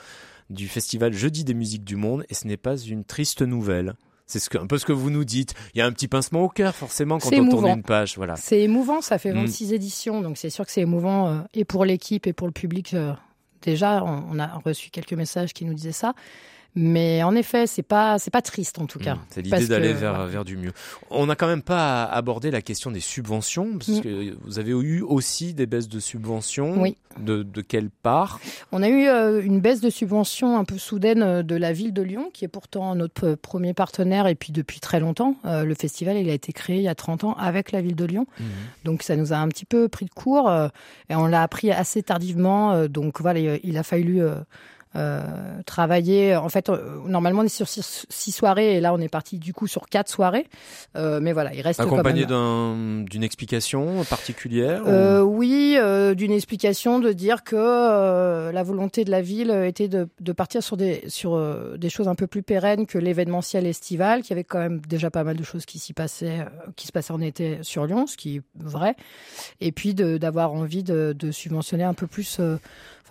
du 0.51 0.68
festival 0.68 1.13
Jeudi 1.13 1.44
des 1.44 1.56
musiques 1.56 1.84
du 1.84 1.96
monde 1.96 2.24
et 2.30 2.36
ce 2.36 2.48
n'est 2.48 2.58
pas 2.58 2.78
une 2.78 3.06
triste 3.06 3.42
nouvelle. 3.42 3.96
C'est 4.28 4.38
ce 4.38 4.51
que, 4.51 4.60
un 4.60 4.68
peu 4.68 4.78
ce 4.78 4.86
que 4.86 4.94
vous 4.94 5.10
nous 5.10 5.25
dites. 5.25 5.56
Il 5.74 5.80
y 5.80 5.82
a 5.82 5.88
un 5.88 5.92
petit 5.92 6.08
pincement 6.08 6.44
au 6.44 6.50
cœur, 6.50 6.75
forcément, 6.75 7.18
quand 7.18 7.34
on 7.34 7.50
tourne 7.50 7.66
une 7.66 7.82
page. 7.82 8.18
Voilà. 8.18 8.36
C'est 8.36 8.62
émouvant, 8.62 9.01
ça 9.01 9.18
fait 9.18 9.32
26 9.32 9.72
mm. 9.72 9.74
éditions, 9.74 10.22
donc 10.22 10.38
c'est 10.38 10.51
sûr 10.51 10.63
que 10.63 10.72
c'est 10.72 10.82
émouvant 10.82 11.28
euh, 11.28 11.40
et 11.56 11.66
pour 11.66 11.86
l'équipe 11.86 12.28
et 12.28 12.34
pour 12.34 12.46
le 12.46 12.54
public. 12.54 12.94
Euh, 12.94 13.13
déjà, 13.63 14.04
on, 14.04 14.38
a 14.38 14.60
reçu 14.63 14.92
quelques 14.92 15.13
messages 15.13 15.54
qui 15.54 15.66
nous 15.66 15.74
disaient 15.74 15.92
ça. 15.92 16.13
Mais 16.75 17.22
en 17.24 17.36
effet, 17.36 17.68
c'est 17.68 17.84
pas 17.84 18.18
c'est 18.18 18.32
pas 18.32 18.42
triste 18.42 18.80
en 18.80 18.86
tout 18.86 19.00
cas. 19.00 19.16
Mmh, 19.16 19.25
c'est 19.30 19.42
l'idée 19.42 19.68
d'aller 19.68 19.94
vers 19.94 20.25
vers 20.28 20.46
du 20.46 20.56
mieux. 20.56 20.72
On 21.10 21.25
n'a 21.25 21.36
quand 21.36 21.48
même 21.48 21.62
pas 21.62 22.06
abordé 22.06 22.50
la 22.50 22.62
question 22.62 22.92
des 22.92 23.01
subventions 23.01 23.78
parce 23.78 23.90
mmh. 23.90 24.01
que 24.01 24.36
vous 24.46 24.58
avez 24.58 24.72
eu 24.72 25.01
aussi 25.01 25.54
des 25.54 25.66
baisses 25.66 25.90
de 25.90 26.00
subventions. 26.00 26.82
Oui. 26.82 26.96
De, 27.20 27.44
de 27.44 27.60
quelle 27.60 27.90
part? 27.90 28.40
On 28.72 28.82
a 28.82 28.88
eu 28.88 29.06
euh, 29.06 29.42
une 29.44 29.60
baisse 29.60 29.82
de 29.82 29.90
subventions 29.90 30.58
un 30.58 30.63
peu 30.63 30.78
soudaine 30.78 31.22
euh, 31.22 31.44
de 31.44 31.58
la 31.58 31.74
ville 31.74 31.92
de 31.92 32.01
Lyon, 32.01 32.30
qui 32.34 32.46
est 32.46 32.48
pourtant 32.48 32.96
notre 32.96 33.36
premier 33.36 33.74
partenaire 33.74 34.28
et 34.28 34.36
puis 34.36 34.54
depuis 34.54 34.80
très 34.80 35.01
longtemps. 35.01 35.36
Euh, 35.44 35.66
le 35.66 35.75
festival, 35.75 36.16
il 36.16 36.30
a 36.30 36.34
été 36.34 36.54
créé 36.54 36.78
il 36.78 36.84
y 36.84 36.88
a 36.88 36.96
30 36.96 37.25
ans 37.25 37.34
avec 37.34 37.74
la 37.74 37.82
ville 37.82 37.98
de 37.98 38.06
Lyon. 38.06 38.28
Mmh. 38.40 38.44
Donc 38.86 39.04
ça 39.04 39.18
nous 39.18 39.34
a 39.34 39.36
un 39.36 39.50
petit 39.50 39.66
peu 39.66 39.90
pris 39.90 40.06
de 40.06 40.12
court 40.12 40.50
et 41.10 41.16
on 41.16 41.28
l'a 41.28 41.42
appris 41.42 41.70
assez 41.70 42.01
tardivement. 42.01 42.88
donc 42.88 43.20
voilà, 43.20 43.42
il 43.42 43.78
a 43.78 43.84
fallu 43.84 44.22
euh, 44.95 45.21
travailler. 45.65 46.36
En 46.36 46.50
fait, 46.50 46.67
euh, 46.69 47.00
normalement, 47.05 47.41
on 47.41 47.45
est 47.45 47.50
sur 47.50 47.67
six, 47.67 48.31
soirées 48.31 48.75
et 48.75 48.81
là, 48.81 48.93
on 48.93 49.00
est 49.00 49.07
parti 49.07 49.39
du 49.39 49.53
coup 49.53 49.67
sur 49.67 49.88
quatre 49.88 50.10
soirées. 50.10 50.48
Euh, 50.98 51.19
mais 51.21 51.31
voilà, 51.31 51.53
il 51.53 51.62
reste 51.62 51.79
accompagné 51.79 52.25
d'une 52.25 53.24
explication 53.24 54.03
particulière. 54.03 54.83
Euh, 54.88 55.21
Oui, 55.21 55.75
euh, 55.77 56.13
d'une 56.13 56.31
explication 56.31 57.00
de 57.00 57.13
dire 57.13 57.43
que 57.43 58.51
la 58.51 58.63
volonté 58.63 59.05
de 59.05 59.12
la 59.12 59.21
ville 59.21 59.51
était 59.51 59.88
de, 59.88 60.10
de 60.19 60.31
partir 60.33 60.62
sur 60.62 60.75
des 60.75 61.03
sur 61.07 61.39
des 61.77 61.89
choses 61.89 62.07
un 62.07 62.15
peu 62.15 62.27
plus 62.27 62.43
pérennes 62.43 62.86
que 62.86 62.98
l'événementiel 62.98 63.65
estival, 63.65 64.21
qu'il 64.21 64.31
y 64.31 64.33
avait 64.33 64.43
quand 64.43 64.60
même 64.60 64.81
déjà 64.88 65.10
pas 65.10 65.24
mal 65.24 65.38
de 65.38 65.43
choses 65.43 65.65
qui 65.65 65.79
s'y 65.79 65.93
passaient, 65.93 66.45
qui 66.75 66.88
se 66.88 66.91
passaient 66.91 67.13
en 67.13 67.21
été 67.21 67.60
sur 67.62 67.86
Lyon, 67.86 68.07
ce 68.07 68.17
qui 68.17 68.38
est 68.38 68.41
vrai. 68.55 68.95
Et 69.62 69.71
puis 69.71 69.93
d'avoir 69.93 70.53
envie 70.53 70.83
de, 70.83 71.15
de, 71.17 71.31
subventionner 71.31 71.83
un 71.83 71.93
peu 71.93 72.07
plus 72.07 72.41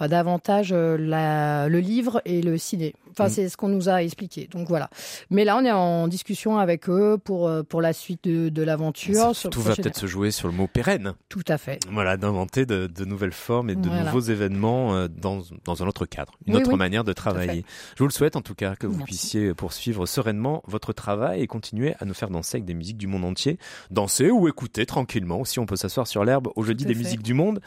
davantage 0.08 0.70
euh, 0.72 0.96
la, 0.98 1.68
le 1.68 1.80
livre 1.80 2.22
et 2.24 2.42
le 2.42 2.58
ciné. 2.58 2.94
Enfin, 3.10 3.26
mm. 3.26 3.30
c'est 3.30 3.48
ce 3.48 3.56
qu'on 3.56 3.68
nous 3.68 3.88
a 3.88 4.02
expliqué. 4.02 4.48
Donc 4.50 4.68
voilà. 4.68 4.88
Mais 5.30 5.44
là, 5.44 5.56
on 5.56 5.64
est 5.64 5.70
en 5.70 6.08
discussion 6.08 6.58
avec 6.58 6.88
eux 6.88 7.18
pour 7.22 7.48
euh, 7.48 7.62
pour 7.62 7.80
la 7.80 7.92
suite 7.92 8.24
de, 8.24 8.48
de 8.48 8.62
l'aventure. 8.62 9.32
Tout 9.50 9.60
va 9.60 9.74
peut-être 9.74 9.98
se 9.98 10.06
jouer 10.06 10.30
sur 10.30 10.48
le 10.48 10.54
mot 10.54 10.66
pérenne. 10.66 11.14
Tout 11.28 11.44
à 11.48 11.58
fait. 11.58 11.80
Voilà, 11.90 12.16
d'inventer 12.16 12.66
de, 12.66 12.86
de, 12.86 13.04
nouvelles 13.04 13.32
formes 13.32 13.70
et 13.70 13.74
de 13.74 13.88
nouveaux 13.88 14.20
événements 14.20 14.94
euh, 14.94 15.08
dans 15.08 15.42
dans 15.64 15.82
un 15.82 15.86
autre 15.86 16.06
cadre, 16.06 16.32
une 16.46 16.56
autre 16.56 16.76
manière 16.76 17.04
de 17.04 17.12
travailler. 17.12 17.64
Je 17.96 18.02
vous 18.02 18.08
le 18.08 18.12
souhaite 18.12 18.36
en 18.36 18.42
tout 18.42 18.54
cas 18.54 18.76
que 18.76 18.86
vous 18.86 19.02
puissiez 19.04 19.54
poursuivre 19.54 20.06
sereinement 20.06 20.62
votre 20.66 20.92
travail 20.92 21.42
et 21.42 21.46
continuer 21.46 21.94
à 22.00 22.04
nous 22.04 22.14
faire 22.14 22.30
danser 22.30 22.56
avec 22.56 22.64
des 22.64 22.74
musiques 22.74 22.98
du 22.98 23.06
monde 23.06 23.24
entier, 23.24 23.58
danser 23.90 24.30
ou 24.30 24.48
écouter 24.48 24.86
tranquillement. 24.86 25.44
Si 25.44 25.58
on 25.58 25.66
peut 25.66 25.76
s'asseoir 25.76 26.06
sur 26.06 26.24
l'herbe 26.24 26.48
au 26.56 26.62
jeudi 26.62 26.84
des 26.84 26.94
musiques 26.94 27.22
du 27.22 27.34
monde, 27.34 27.60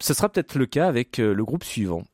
ce 0.00 0.14
sera 0.14 0.28
peut-être 0.28 0.56
le 0.56 0.66
cas 0.66 0.86
avec 0.86 1.18
le 1.18 1.44
groupe 1.44 1.64
suivant. 1.74 2.04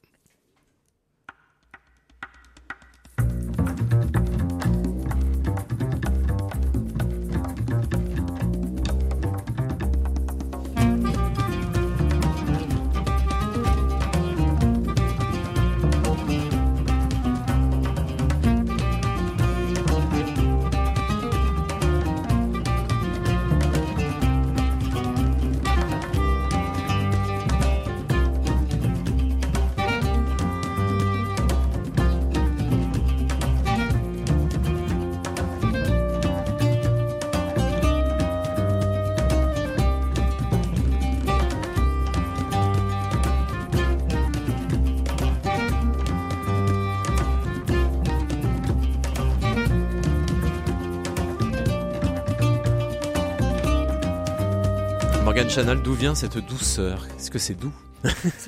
Chanel, 55.50 55.82
d'où 55.82 55.94
vient 55.94 56.14
cette 56.14 56.38
douceur? 56.38 57.08
Est-ce 57.16 57.28
que 57.28 57.40
c'est 57.40 57.56
doux? 57.56 57.72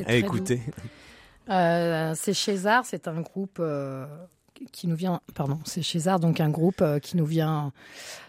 À 0.07 0.15
écouter 0.15 0.61
euh, 1.51 2.13
C'est 2.15 2.33
César, 2.33 2.85
c'est 2.87 3.09
un 3.09 3.21
groupe 3.21 3.57
euh, 3.59 4.07
qui 4.71 4.87
nous 4.87 4.95
vient, 4.95 5.21
pardon, 5.35 5.59
c'est 5.65 5.83
César, 5.83 6.21
donc 6.21 6.39
un 6.39 6.49
groupe 6.49 6.81
euh, 6.81 7.01
qui 7.01 7.17
nous 7.17 7.27
vient 7.27 7.73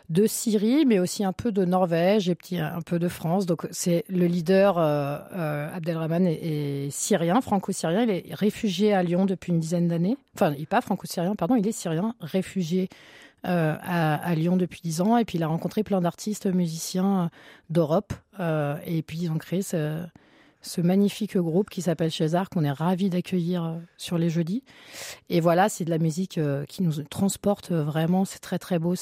de 0.09 0.25
Syrie, 0.25 0.87
mais 0.87 0.97
aussi 0.97 1.23
un 1.23 1.33
peu 1.33 1.51
de 1.51 1.65
Norvège 1.65 2.29
et 2.29 2.33
petit, 2.33 2.57
un 2.57 2.81
peu 2.81 2.97
de 2.97 3.07
France. 3.07 3.45
Donc 3.45 3.67
c'est 3.69 4.05
le 4.09 4.25
leader 4.25 4.79
Abdelrahman 4.79 6.25
est, 6.25 6.89
syrien, 6.89 7.41
franco-syrien. 7.41 8.01
Il 8.01 8.09
est 8.09 8.33
réfugié 8.33 8.91
à 8.91 9.03
Lyon 9.03 9.25
depuis 9.25 9.51
une 9.51 9.59
dizaine 9.59 9.87
d'années. 9.87 10.17
Enfin, 10.33 10.51
il 10.51 10.61
n'est 10.61 10.65
pas 10.65 10.81
franco-syrien, 10.81 11.35
pardon, 11.35 11.55
il 11.55 11.67
est 11.67 11.71
syrien, 11.71 12.15
réfugié 12.21 12.89
euh, 13.45 13.75
à, 13.81 14.35
Lyon 14.35 14.55
depuis 14.55 14.79
dix 14.81 15.01
ans. 15.01 15.17
Et 15.17 15.25
puis 15.25 15.37
il 15.37 15.43
a 15.43 15.47
rencontré 15.47 15.83
plein 15.83 15.99
d'artistes, 15.99 16.45
musiciens 16.47 17.29
d'Europe. 17.69 18.13
Euh, 18.39 18.77
et 18.85 19.01
puis 19.01 19.19
ils 19.19 19.31
ont 19.31 19.37
créé 19.37 19.61
ce, 19.61 20.05
magnifique 20.77 21.37
groupe 21.37 21.69
qui 21.69 21.81
s'appelle 21.81 22.11
César, 22.11 22.49
qu'on 22.49 22.63
est 22.63 22.71
ravis 22.71 23.09
d'accueillir 23.09 23.63
euh, 23.63 23.77
sur 23.97 24.17
les 24.17 24.29
jeudis. 24.29 24.63
Et 25.29 25.39
voilà, 25.39 25.69
c'est 25.69 25.85
de 25.85 25.89
la 25.89 25.99
musique 25.99 26.39
qui 26.67 26.83
nous 26.83 27.03
transporte 27.03 27.71
vraiment. 27.71 28.25
C'est 28.25 28.39
très 28.39 28.59
très 28.59 28.79
beau. 28.79 28.95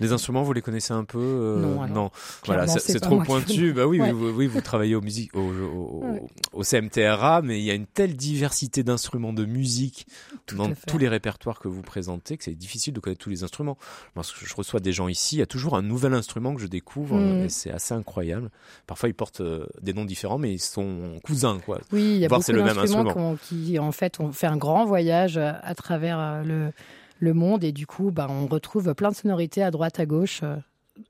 Les 0.00 0.12
instruments, 0.12 0.42
vous 0.42 0.52
les 0.52 0.62
connaissez 0.62 0.92
un 0.92 1.04
peu 1.04 1.18
euh, 1.18 1.60
Non, 1.60 1.86
non. 1.86 2.10
Voilà, 2.46 2.66
c'est 2.66 3.00
trop 3.00 3.20
pointu. 3.20 3.72
Bah 3.72 3.86
oui, 3.86 3.98
vous, 3.98 4.30
oui, 4.30 4.46
vous 4.46 4.60
travaillez 4.60 4.94
au 4.94 5.00
musique, 5.00 5.34
au, 5.36 6.04
au, 6.52 6.62
CMTRA, 6.62 7.42
mais 7.42 7.60
il 7.60 7.64
y 7.64 7.70
a 7.70 7.74
une 7.74 7.86
telle 7.86 8.16
diversité 8.16 8.82
d'instruments 8.82 9.32
de 9.32 9.44
musique 9.44 10.06
dans 10.54 10.72
tous 10.86 10.98
les 10.98 11.08
répertoires 11.08 11.58
que 11.60 11.68
vous 11.68 11.82
présentez 11.82 12.36
que 12.36 12.44
c'est 12.44 12.54
difficile 12.54 12.94
de 12.94 13.00
connaître 13.00 13.22
tous 13.22 13.30
les 13.30 13.44
instruments. 13.44 13.76
Parce 14.14 14.32
que 14.32 14.46
je 14.46 14.54
reçois 14.54 14.80
des 14.80 14.92
gens 14.92 15.08
ici, 15.08 15.36
il 15.36 15.38
y 15.40 15.42
a 15.42 15.46
toujours 15.46 15.76
un 15.76 15.82
nouvel 15.82 16.14
instrument 16.14 16.54
que 16.54 16.60
je 16.60 16.66
découvre 16.66 17.16
mm. 17.16 17.44
et 17.44 17.48
c'est 17.48 17.70
assez 17.70 17.94
incroyable. 17.94 18.50
Parfois, 18.86 19.08
ils 19.08 19.14
portent 19.14 19.42
euh, 19.42 19.66
des 19.82 19.92
noms 19.92 20.04
différents, 20.04 20.38
mais 20.38 20.52
ils 20.52 20.60
sont 20.60 21.20
cousins, 21.24 21.58
quoi. 21.64 21.78
Oui, 21.92 22.14
il 22.14 22.18
y 22.18 22.24
a 22.24 22.28
beaucoup 22.28 22.52
d'instruments 22.52 23.36
qui, 23.48 23.78
en 23.78 23.92
fait, 23.92 24.20
ont 24.20 24.32
fait 24.32 24.46
un 24.46 24.56
grand 24.56 24.84
voyage 24.86 25.38
à 25.38 25.74
travers 25.74 26.18
euh, 26.18 26.42
le 26.42 26.72
le 27.20 27.34
monde. 27.34 27.64
Et 27.64 27.72
du 27.72 27.86
coup, 27.86 28.10
bah, 28.10 28.26
on 28.28 28.46
retrouve 28.46 28.94
plein 28.94 29.10
de 29.10 29.16
sonorités 29.16 29.62
à 29.62 29.70
droite, 29.70 30.00
à 30.00 30.06
gauche. 30.06 30.40
Euh, 30.42 30.56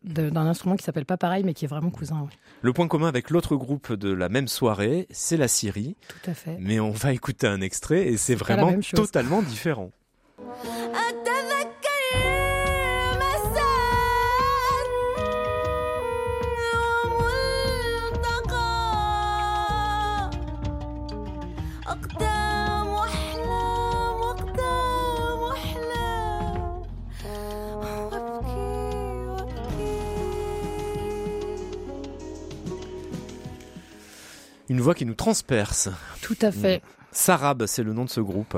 d'un 0.04 0.46
instrument 0.46 0.76
qui 0.76 0.84
s'appelle 0.84 1.06
pas 1.06 1.16
pareil 1.16 1.42
mais 1.44 1.54
qui 1.54 1.64
est 1.64 1.68
vraiment 1.68 1.90
cousin. 1.90 2.28
Le 2.62 2.72
point 2.72 2.88
commun 2.88 3.08
avec 3.08 3.30
l'autre 3.30 3.56
groupe 3.56 3.92
de 3.92 4.12
la 4.12 4.28
même 4.28 4.48
soirée, 4.48 5.06
c'est 5.10 5.36
la 5.36 5.48
Syrie. 5.48 5.96
Tout 6.08 6.30
à 6.30 6.34
fait. 6.34 6.56
Mais 6.60 6.80
on 6.80 6.90
va 6.90 7.12
écouter 7.12 7.46
un 7.46 7.60
extrait 7.60 8.06
et 8.06 8.16
c'est 8.16 8.34
vraiment 8.34 8.72
totalement 8.94 9.42
différent. 9.42 9.90
Une 34.70 34.80
voix 34.80 34.94
qui 34.94 35.04
nous 35.04 35.14
transperce. 35.14 35.88
Tout 36.22 36.38
à 36.42 36.52
fait. 36.52 36.80
Sarab, 37.10 37.66
c'est 37.66 37.82
le 37.82 37.92
nom 37.92 38.04
de 38.04 38.08
ce 38.08 38.20
groupe. 38.20 38.56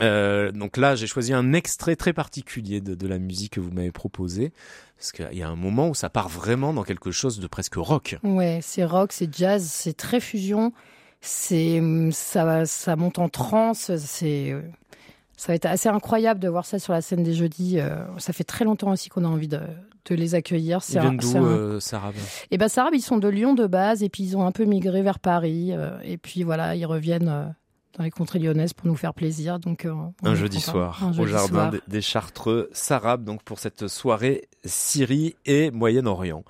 Euh, 0.00 0.50
donc 0.52 0.78
là, 0.78 0.94
j'ai 0.94 1.06
choisi 1.06 1.34
un 1.34 1.52
extrait 1.52 1.96
très 1.96 2.14
particulier 2.14 2.80
de, 2.80 3.06
la 3.06 3.18
musique 3.18 3.52
que 3.52 3.60
vous 3.60 3.70
m'avez 3.70 3.92
proposé 3.92 4.54
parce 4.96 5.12
qu'il 5.12 5.34
y 5.34 5.42
a 5.42 5.48
un 5.50 5.54
moment 5.54 5.90
où 5.90 5.94
ça 5.94 6.08
part 6.08 6.30
vraiment 6.30 6.72
dans 6.72 6.82
quelque 6.82 7.10
chose 7.10 7.40
de 7.40 7.46
presque 7.46 7.74
rock. 7.74 8.16
Ouais, 8.22 8.60
c'est 8.62 8.86
rock, 8.86 9.12
c'est 9.12 9.36
jazz, 9.36 9.62
c'est 9.70 9.92
très 9.92 10.18
fusion, 10.18 10.72
c'est 11.20 11.82
ça, 12.10 12.64
ça 12.64 12.96
monte 12.96 13.18
en 13.18 13.28
transe, 13.28 13.94
c'est 13.96 14.56
ça 15.36 15.52
va 15.52 15.56
être 15.56 15.66
assez 15.66 15.88
incroyable 15.88 16.40
de 16.40 16.48
voir 16.48 16.66
ça 16.66 16.78
sur 16.78 16.92
la 16.92 17.00
scène 17.00 17.22
des 17.22 17.34
jeudis. 17.34 17.78
Euh, 17.78 17.96
ça 18.18 18.32
fait 18.32 18.44
très 18.44 18.64
longtemps 18.64 18.92
aussi 18.92 19.08
qu'on 19.08 19.24
a 19.24 19.28
envie 19.28 19.48
de, 19.48 19.60
de 20.06 20.14
les 20.14 20.34
accueillir. 20.34 20.80
Ils 20.88 21.00
viennent 21.00 21.16
d'où, 21.16 21.36
euh, 21.36 21.80
Sarab 21.80 22.14
Eh 22.50 22.58
ben 22.58 22.68
Sarab, 22.68 22.94
ils 22.94 23.00
sont 23.00 23.18
de 23.18 23.28
Lyon 23.28 23.54
de 23.54 23.66
base 23.66 24.02
et 24.02 24.08
puis 24.08 24.22
ils 24.22 24.36
ont 24.36 24.46
un 24.46 24.52
peu 24.52 24.64
migré 24.64 25.02
vers 25.02 25.18
Paris 25.18 25.72
euh, 25.72 25.98
et 26.02 26.18
puis 26.18 26.42
voilà, 26.42 26.76
ils 26.76 26.86
reviennent 26.86 27.54
dans 27.96 28.04
les 28.04 28.10
contrées 28.10 28.38
lyonnaises 28.38 28.72
pour 28.72 28.86
nous 28.86 28.96
faire 28.96 29.14
plaisir. 29.14 29.58
Donc 29.58 29.86
un 30.22 30.34
jeudi 30.34 30.60
soir 30.60 31.00
au 31.18 31.26
jardin 31.26 31.70
Des, 31.88 32.00
Chartreux, 32.00 32.68
Sarab 32.72 33.24
donc 33.24 33.42
pour 33.42 33.58
cette 33.58 33.88
soirée 33.88 34.48
Syrie 34.64 35.36
et 35.46 35.70
Moyen-Orient. 35.70 36.44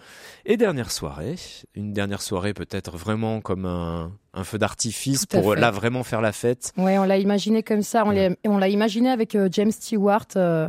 Et 0.46 0.56
dernière 0.56 0.90
soirée, 0.90 1.36
une 1.74 1.92
dernière 1.92 2.22
soirée 2.22 2.54
peut-être 2.54 2.96
vraiment 2.96 3.40
comme 3.40 3.66
un, 3.66 4.12
un 4.34 4.44
feu 4.44 4.58
d'artifice 4.58 5.26
pour 5.26 5.54
là 5.54 5.70
vraiment 5.70 6.02
faire 6.02 6.20
la 6.20 6.32
fête. 6.32 6.72
Ouais, 6.76 6.98
on 6.98 7.04
l'a 7.04 7.18
imaginé 7.18 7.62
comme 7.62 7.82
ça. 7.82 8.04
On 8.04 8.58
l'a 8.58 8.68
imaginé 8.68 9.10
avec 9.10 9.36
James 9.50 9.72
Stewart. 9.72 10.26
Euh, 10.36 10.68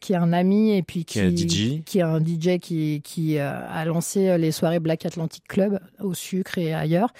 qui 0.00 0.12
est 0.12 0.16
un 0.16 0.32
ami 0.32 0.76
et 0.76 0.82
puis 0.82 1.04
qui, 1.04 1.18
qui 1.18 1.18
est 1.18 1.22
un 1.22 1.30
DJ, 1.30 1.82
qui, 1.84 1.98
est 1.98 2.02
un 2.02 2.20
DJ 2.20 2.58
qui, 2.60 3.00
qui 3.02 3.38
euh, 3.38 3.50
a 3.68 3.84
lancé 3.84 4.36
les 4.38 4.52
soirées 4.52 4.80
Black 4.80 5.06
Atlantic 5.06 5.44
Club 5.48 5.80
au 6.00 6.14
Sucre 6.14 6.58
et 6.58 6.72
ailleurs, 6.74 7.12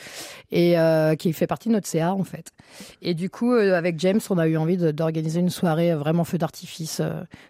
et 0.51 0.79
euh, 0.79 1.15
qui 1.17 1.33
fait 1.33 1.47
partie 1.47 1.69
de 1.69 1.75
notre 1.75 1.87
CA 1.87 2.15
en 2.15 2.25
fait. 2.25 2.51
Et 3.03 3.15
du 3.15 3.31
coup, 3.31 3.53
avec 3.53 3.99
James, 3.99 4.21
on 4.31 4.39
a 4.39 4.47
eu 4.47 4.57
envie 4.57 4.77
d'organiser 4.77 5.41
une 5.41 5.51
soirée 5.51 5.95
vraiment 5.95 6.25
feu 6.25 6.39
d'artifice, 6.39 7.01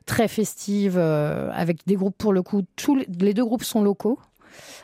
très 0.07 0.29
festive, 0.29 0.99
avec 0.99 1.87
des 1.87 1.97
groupes 1.97 2.17
pour 2.19 2.33
le 2.33 2.43
coup. 2.43 2.63
Tous 2.77 2.97
les 2.97 3.35
deux 3.35 3.45
groupes 3.45 3.65
sont 3.65 3.83
locaux. 3.83 4.19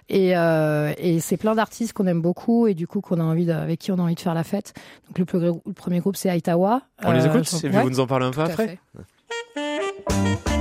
Et, 0.09 0.37
euh, 0.37 0.92
et 0.98 1.20
c'est 1.20 1.37
plein 1.37 1.55
d'artistes 1.55 1.92
qu'on 1.92 2.07
aime 2.07 2.20
beaucoup 2.20 2.66
et 2.66 2.74
du 2.74 2.87
coup 2.87 3.00
qu'on 3.00 3.20
a 3.20 3.22
envie 3.22 3.46
de, 3.46 3.53
avec 3.53 3.79
qui 3.79 3.92
on 3.92 3.98
a 3.98 4.03
envie 4.03 4.16
de 4.16 4.20
faire 4.20 4.35
la 4.35 4.44
fête. 4.44 4.74
Donc 5.07 5.33
le, 5.33 5.53
le 5.64 5.72
premier 5.72 6.00
groupe 6.00 6.16
c'est 6.16 6.29
Aitawa. 6.37 6.83
On 7.05 7.12
les 7.12 7.26
écoute 7.26 7.48
et 7.64 7.68
vous 7.68 7.90
nous 7.90 8.00
en 8.00 8.07
parlez 8.07 8.26
un 8.26 8.33
peu 8.33 8.42
après. 8.42 8.79
Música 9.54 10.50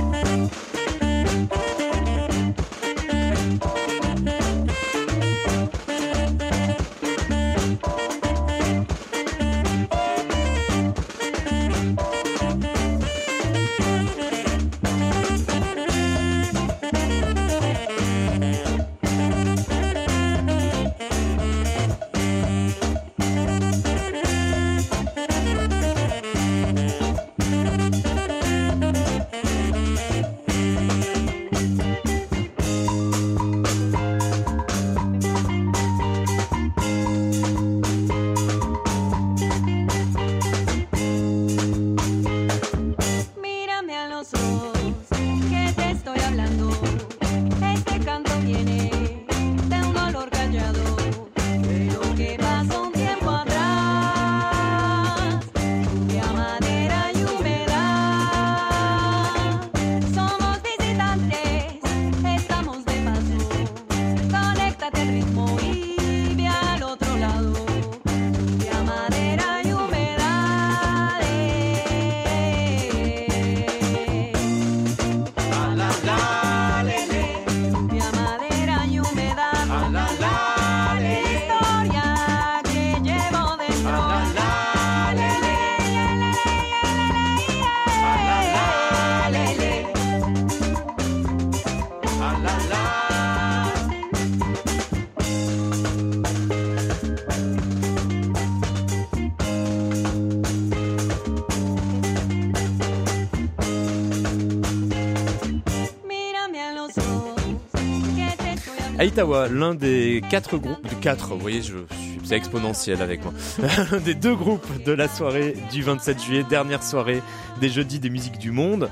Aitawa, 109.00 109.48
l'un 109.48 109.74
des 109.74 110.22
quatre 110.28 110.58
groupes, 110.58 110.86
de 110.86 110.94
quatre, 110.94 111.28
vous 111.28 111.38
voyez, 111.38 111.62
je 111.62 111.68
suis, 111.68 112.20
c'est 112.22 112.36
exponentiel 112.36 113.00
avec 113.00 113.22
moi, 113.24 113.32
des 114.04 114.14
deux 114.14 114.34
groupes 114.34 114.84
de 114.84 114.92
la 114.92 115.08
soirée 115.08 115.56
du 115.72 115.82
27 115.82 116.22
juillet, 116.22 116.44
dernière 116.44 116.82
soirée 116.82 117.22
des 117.62 117.70
jeudis 117.70 117.98
des 117.98 118.10
musiques 118.10 118.36
du 118.36 118.50
monde. 118.50 118.90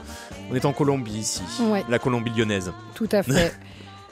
On 0.51 0.55
est 0.55 0.65
en 0.65 0.73
Colombie 0.73 1.19
ici, 1.19 1.43
la 1.91 1.99
Colombie 1.99 2.31
lyonnaise. 2.31 2.73
Tout 2.95 3.09
à 3.13 3.23
fait. 3.23 3.55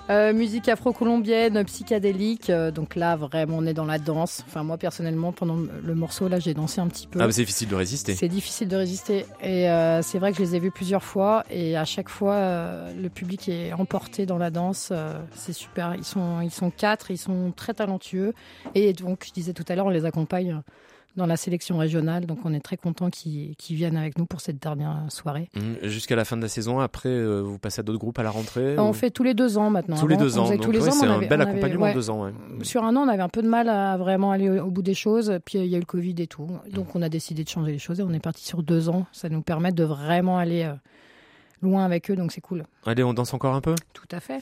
Euh, 0.08 0.32
musique 0.32 0.68
afro-colombienne, 0.68 1.64
psychédélique. 1.64 2.48
Euh, 2.50 2.70
donc 2.70 2.94
là, 2.94 3.16
vraiment, 3.16 3.56
on 3.58 3.66
est 3.66 3.74
dans 3.74 3.84
la 3.84 3.98
danse. 3.98 4.44
Enfin, 4.46 4.62
moi, 4.62 4.78
personnellement, 4.78 5.32
pendant 5.32 5.56
le 5.56 5.94
morceau, 5.94 6.28
là, 6.28 6.38
j'ai 6.38 6.54
dansé 6.54 6.80
un 6.80 6.86
petit 6.86 7.08
peu. 7.08 7.20
Ah, 7.20 7.26
c'est 7.32 7.42
difficile 7.42 7.68
de 7.68 7.74
résister. 7.74 8.14
C'est 8.14 8.28
difficile 8.28 8.68
de 8.68 8.76
résister. 8.76 9.26
Et 9.42 9.68
euh, 9.68 10.02
c'est 10.02 10.18
vrai 10.18 10.30
que 10.30 10.38
je 10.38 10.42
les 10.42 10.54
ai 10.56 10.60
vus 10.60 10.70
plusieurs 10.70 11.02
fois. 11.02 11.44
Et 11.50 11.76
à 11.76 11.84
chaque 11.84 12.08
fois, 12.08 12.36
le 12.96 13.08
public 13.08 13.48
est 13.48 13.72
emporté 13.72 14.26
dans 14.26 14.38
la 14.38 14.50
danse. 14.50 14.92
c'est 15.34 15.52
super. 15.52 15.94
Ils 15.96 16.04
sont, 16.04 16.40
ils 16.40 16.52
sont 16.52 16.70
quatre. 16.70 17.10
Ils 17.10 17.18
sont 17.18 17.52
très 17.54 17.74
talentueux. 17.74 18.32
Et 18.74 18.92
donc, 18.92 19.24
je 19.26 19.32
disais 19.32 19.54
tout 19.54 19.64
à 19.68 19.74
l'heure, 19.74 19.86
on 19.86 19.90
les 19.90 20.04
accompagne 20.04 20.60
dans 21.16 21.26
la 21.26 21.36
sélection 21.36 21.78
régionale. 21.78 22.26
Donc 22.26 22.38
on 22.44 22.52
est 22.52 22.60
très 22.60 22.76
content 22.76 23.10
qu'ils 23.10 23.56
viennent 23.70 23.96
avec 23.96 24.18
nous 24.18 24.26
pour 24.26 24.40
cette 24.40 24.60
dernière 24.60 25.04
soirée. 25.08 25.48
Mmh. 25.54 25.86
Jusqu'à 25.86 26.16
la 26.16 26.24
fin 26.24 26.36
de 26.36 26.42
la 26.42 26.48
saison, 26.48 26.80
après 26.80 27.08
euh, 27.08 27.40
vous 27.40 27.58
passez 27.58 27.80
à 27.80 27.82
d'autres 27.82 27.98
groupes 27.98 28.18
à 28.18 28.22
la 28.22 28.30
rentrée 28.30 28.78
On 28.78 28.92
fait 28.92 29.10
tous 29.10 29.22
les 29.22 29.34
deux 29.34 29.58
ans 29.58 29.70
maintenant. 29.70 29.96
Tous 29.96 30.06
les 30.06 30.16
deux 30.16 30.38
ans, 30.38 30.46
c'est 30.46 31.06
un 31.06 31.18
bel 31.20 31.40
accompagnement 31.40 31.92
deux 31.92 32.10
ans. 32.10 32.30
Sur 32.62 32.84
un 32.84 32.94
an, 32.96 33.02
on 33.02 33.08
avait 33.08 33.22
un 33.22 33.28
peu 33.28 33.42
de 33.42 33.48
mal 33.48 33.68
à 33.68 33.96
vraiment 33.96 34.30
aller 34.30 34.48
au, 34.60 34.70
bout 34.70 34.82
des 34.82 34.94
choses. 34.94 35.38
Puis 35.44 35.58
il 35.58 35.66
y 35.66 35.74
a 35.74 35.78
eu 35.78 35.80
le 35.80 35.86
Covid 35.86 36.14
et 36.18 36.26
tout. 36.26 36.48
Donc 36.72 36.94
on 36.94 37.02
a 37.02 37.08
décidé 37.08 37.44
de 37.44 37.48
changer 37.48 37.72
les 37.72 37.78
choses 37.78 38.00
et 38.00 38.02
on 38.02 38.12
est 38.12 38.20
parti 38.20 38.44
sur 38.44 38.62
deux 38.62 38.88
ans. 38.88 39.06
Ça 39.12 39.28
nous 39.28 39.42
permet 39.42 39.72
de 39.72 39.84
vraiment 39.84 40.38
aller 40.38 40.64
euh, 40.64 40.74
loin 41.62 41.84
avec 41.84 42.10
eux, 42.10 42.16
donc 42.16 42.32
c'est 42.32 42.40
cool. 42.40 42.64
Allez, 42.84 43.02
on 43.02 43.14
danse 43.14 43.32
encore 43.34 43.54
un 43.54 43.60
peu? 43.60 43.74
Tout 43.92 44.08
à 44.10 44.20
fait. 44.20 44.40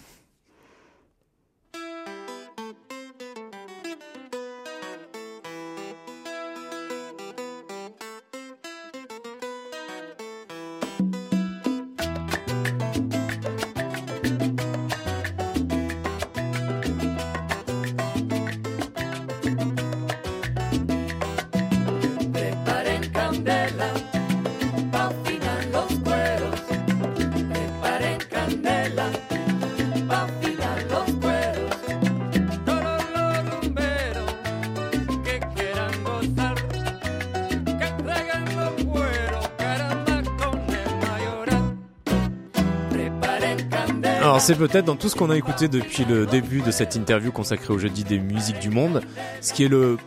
Alors 44.35 44.40
c'est 44.40 44.54
peut-être 44.54 44.87
dans 44.87 44.96
tout 44.96 45.09
ce 45.09 45.16
qu'on 45.16 45.28
a 45.28 45.37
écouté 45.37 45.68
depuis 45.68 46.04
le 46.07 46.24
début 46.24 46.62
de 46.62 46.70
cette 46.70 46.96
interview 46.96 47.30
consacrée 47.30 47.74
au 47.74 47.78
jeudi 47.78 48.04
des 48.04 48.18
musiques 48.18 48.59
du 48.59 48.70
monde, 48.70 49.02
ce 49.42 49.52
qui 49.52 49.64
est 49.64 49.68
le 49.68 49.98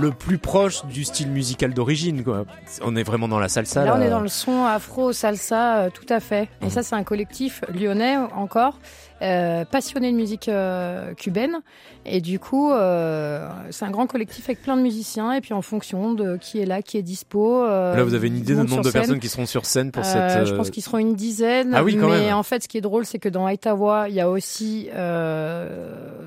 le 0.00 0.10
plus 0.10 0.38
proche 0.38 0.84
du 0.86 1.04
style 1.04 1.30
musical 1.30 1.72
d'origine. 1.72 2.24
Quoi. 2.24 2.44
On 2.82 2.96
est 2.96 3.02
vraiment 3.02 3.28
dans 3.28 3.38
la 3.38 3.48
salsa. 3.48 3.84
Là, 3.84 3.94
on 3.96 4.00
est 4.00 4.10
dans 4.10 4.20
le 4.20 4.28
son 4.28 4.64
afro 4.64 5.12
salsa, 5.12 5.78
euh, 5.78 5.90
tout 5.90 6.06
à 6.08 6.20
fait. 6.20 6.48
Et 6.60 6.66
mhm. 6.66 6.70
ça, 6.70 6.82
c'est 6.82 6.94
un 6.94 7.04
collectif 7.04 7.62
lyonnais 7.72 8.16
encore, 8.16 8.78
euh, 9.20 9.64
passionné 9.64 10.12
de 10.12 10.16
musique 10.16 10.48
euh, 10.48 11.12
cubaine. 11.14 11.58
Et 12.06 12.20
du 12.20 12.38
coup, 12.38 12.70
euh, 12.70 13.48
c'est 13.70 13.84
un 13.84 13.90
grand 13.90 14.06
collectif 14.06 14.48
avec 14.48 14.62
plein 14.62 14.76
de 14.76 14.82
musiciens. 14.82 15.32
Et 15.32 15.40
puis 15.40 15.52
en 15.52 15.62
fonction 15.62 16.14
de 16.14 16.36
qui 16.36 16.60
est 16.60 16.66
là, 16.66 16.82
qui 16.82 16.96
est 16.96 17.02
dispo. 17.02 17.64
Là, 17.64 18.02
vous 18.04 18.14
avez 18.14 18.28
une 18.28 18.36
idée 18.36 18.54
du 18.54 18.60
nombre 18.60 18.82
de 18.82 18.90
personnes 18.90 19.20
qui 19.20 19.28
seront 19.28 19.46
sur 19.46 19.66
scène 19.66 19.90
pour 19.90 20.04
cette. 20.04 20.46
Je 20.46 20.54
pense 20.54 20.70
qu'ils 20.70 20.82
seront 20.82 20.98
une 20.98 21.14
dizaine. 21.14 21.74
Ah 21.74 21.82
oui, 21.82 21.96
quand 21.96 22.08
mais 22.08 22.32
en 22.32 22.42
fait, 22.42 22.62
ce 22.62 22.68
qui 22.68 22.78
est 22.78 22.82
drôle, 22.82 23.04
c'est 23.06 23.18
que 23.18 23.28
dans 23.28 23.48
Aitawa, 23.48 24.08
il 24.08 24.14
y 24.14 24.20
a 24.20 24.30
aussi 24.30 24.88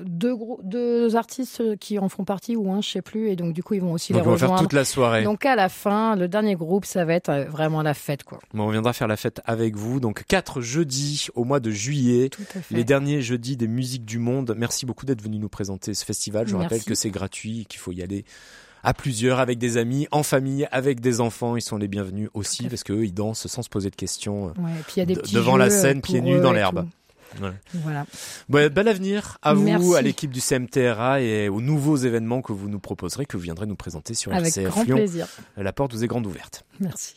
deux, 0.04 0.34
deux 0.62 1.16
artistes 1.16 1.76
qui 1.78 1.98
en 1.98 2.08
font 2.08 2.24
partie 2.24 2.56
ou 2.56 2.70
un, 2.72 2.80
je 2.80 2.90
sais 2.90 3.02
plus. 3.02 3.30
Et 3.30 3.36
donc 3.36 3.52
du 3.52 3.62
coup, 3.62 3.74
ils 3.74 3.80
vont 3.80 3.92
aussi 3.92 4.12
donc 4.12 4.24
les 4.24 4.30
rejoindre. 4.30 4.52
On 4.52 4.56
va 4.56 4.58
faire 4.58 4.68
toute 4.68 4.72
la 4.74 4.84
soirée. 4.84 5.24
Donc 5.24 5.46
à 5.46 5.56
la 5.56 5.68
fin, 5.68 6.16
le 6.16 6.28
dernier 6.28 6.54
groupe, 6.54 6.84
ça 6.84 7.04
va 7.04 7.14
être 7.14 7.46
vraiment 7.48 7.82
la 7.82 7.94
fête, 7.94 8.24
quoi. 8.24 8.38
Bon, 8.54 8.64
on 8.64 8.70
viendra 8.70 8.92
faire 8.92 9.08
la 9.08 9.16
fête 9.16 9.40
avec 9.46 9.76
vous. 9.76 10.00
Donc 10.00 10.24
quatre 10.28 10.60
jeudis 10.60 11.28
au 11.34 11.44
mois 11.44 11.60
de 11.60 11.70
juillet. 11.70 12.28
Tout 12.28 12.42
à 12.54 12.60
fait. 12.60 12.74
Les 12.74 12.81
derniers 12.84 13.22
jeudis 13.22 13.56
des 13.56 13.68
musiques 13.68 14.04
du 14.04 14.18
monde. 14.18 14.54
Merci 14.56 14.86
beaucoup 14.86 15.06
d'être 15.06 15.22
venu 15.22 15.38
nous 15.38 15.48
présenter 15.48 15.94
ce 15.94 16.04
festival. 16.04 16.48
Je 16.48 16.56
rappelle 16.56 16.84
que 16.84 16.94
c'est 16.94 17.10
gratuit, 17.10 17.66
qu'il 17.68 17.80
faut 17.80 17.92
y 17.92 18.02
aller 18.02 18.24
à 18.84 18.94
plusieurs, 18.94 19.38
avec 19.38 19.58
des 19.58 19.76
amis, 19.76 20.08
en 20.10 20.22
famille, 20.22 20.66
avec 20.72 21.00
des 21.00 21.20
enfants. 21.20 21.56
Ils 21.56 21.62
sont 21.62 21.76
les 21.76 21.88
bienvenus 21.88 22.28
aussi 22.34 22.68
parce 22.68 22.82
qu'eux, 22.82 23.04
ils 23.04 23.14
dansent 23.14 23.46
sans 23.46 23.62
se 23.62 23.68
poser 23.68 23.90
de 23.90 23.96
questions 23.96 24.52
devant 25.32 25.56
la 25.56 25.70
scène, 25.70 26.00
pieds 26.00 26.20
nus 26.20 26.40
dans 26.40 26.52
l'herbe. 26.52 26.86
Voilà. 27.74 28.06
bel 28.48 28.88
avenir 28.88 29.38
à 29.42 29.54
vous, 29.54 29.94
à 29.94 30.02
l'équipe 30.02 30.30
du 30.30 30.40
CMTRA 30.40 31.20
et 31.20 31.48
aux 31.48 31.60
nouveaux 31.60 31.96
événements 31.96 32.42
que 32.42 32.52
vous 32.52 32.68
nous 32.68 32.80
proposerez, 32.80 33.26
que 33.26 33.36
vous 33.36 33.42
viendrez 33.42 33.66
nous 33.66 33.76
présenter 33.76 34.14
sur 34.14 34.32
Avec 34.32 34.56
RCF 34.56 34.70
grand 34.70 34.82
Lyon. 34.84 34.96
Plaisir. 34.96 35.26
La 35.56 35.72
porte 35.72 35.92
vous 35.94 36.04
est 36.04 36.08
grande 36.08 36.26
ouverte. 36.26 36.64
Merci. 36.80 37.14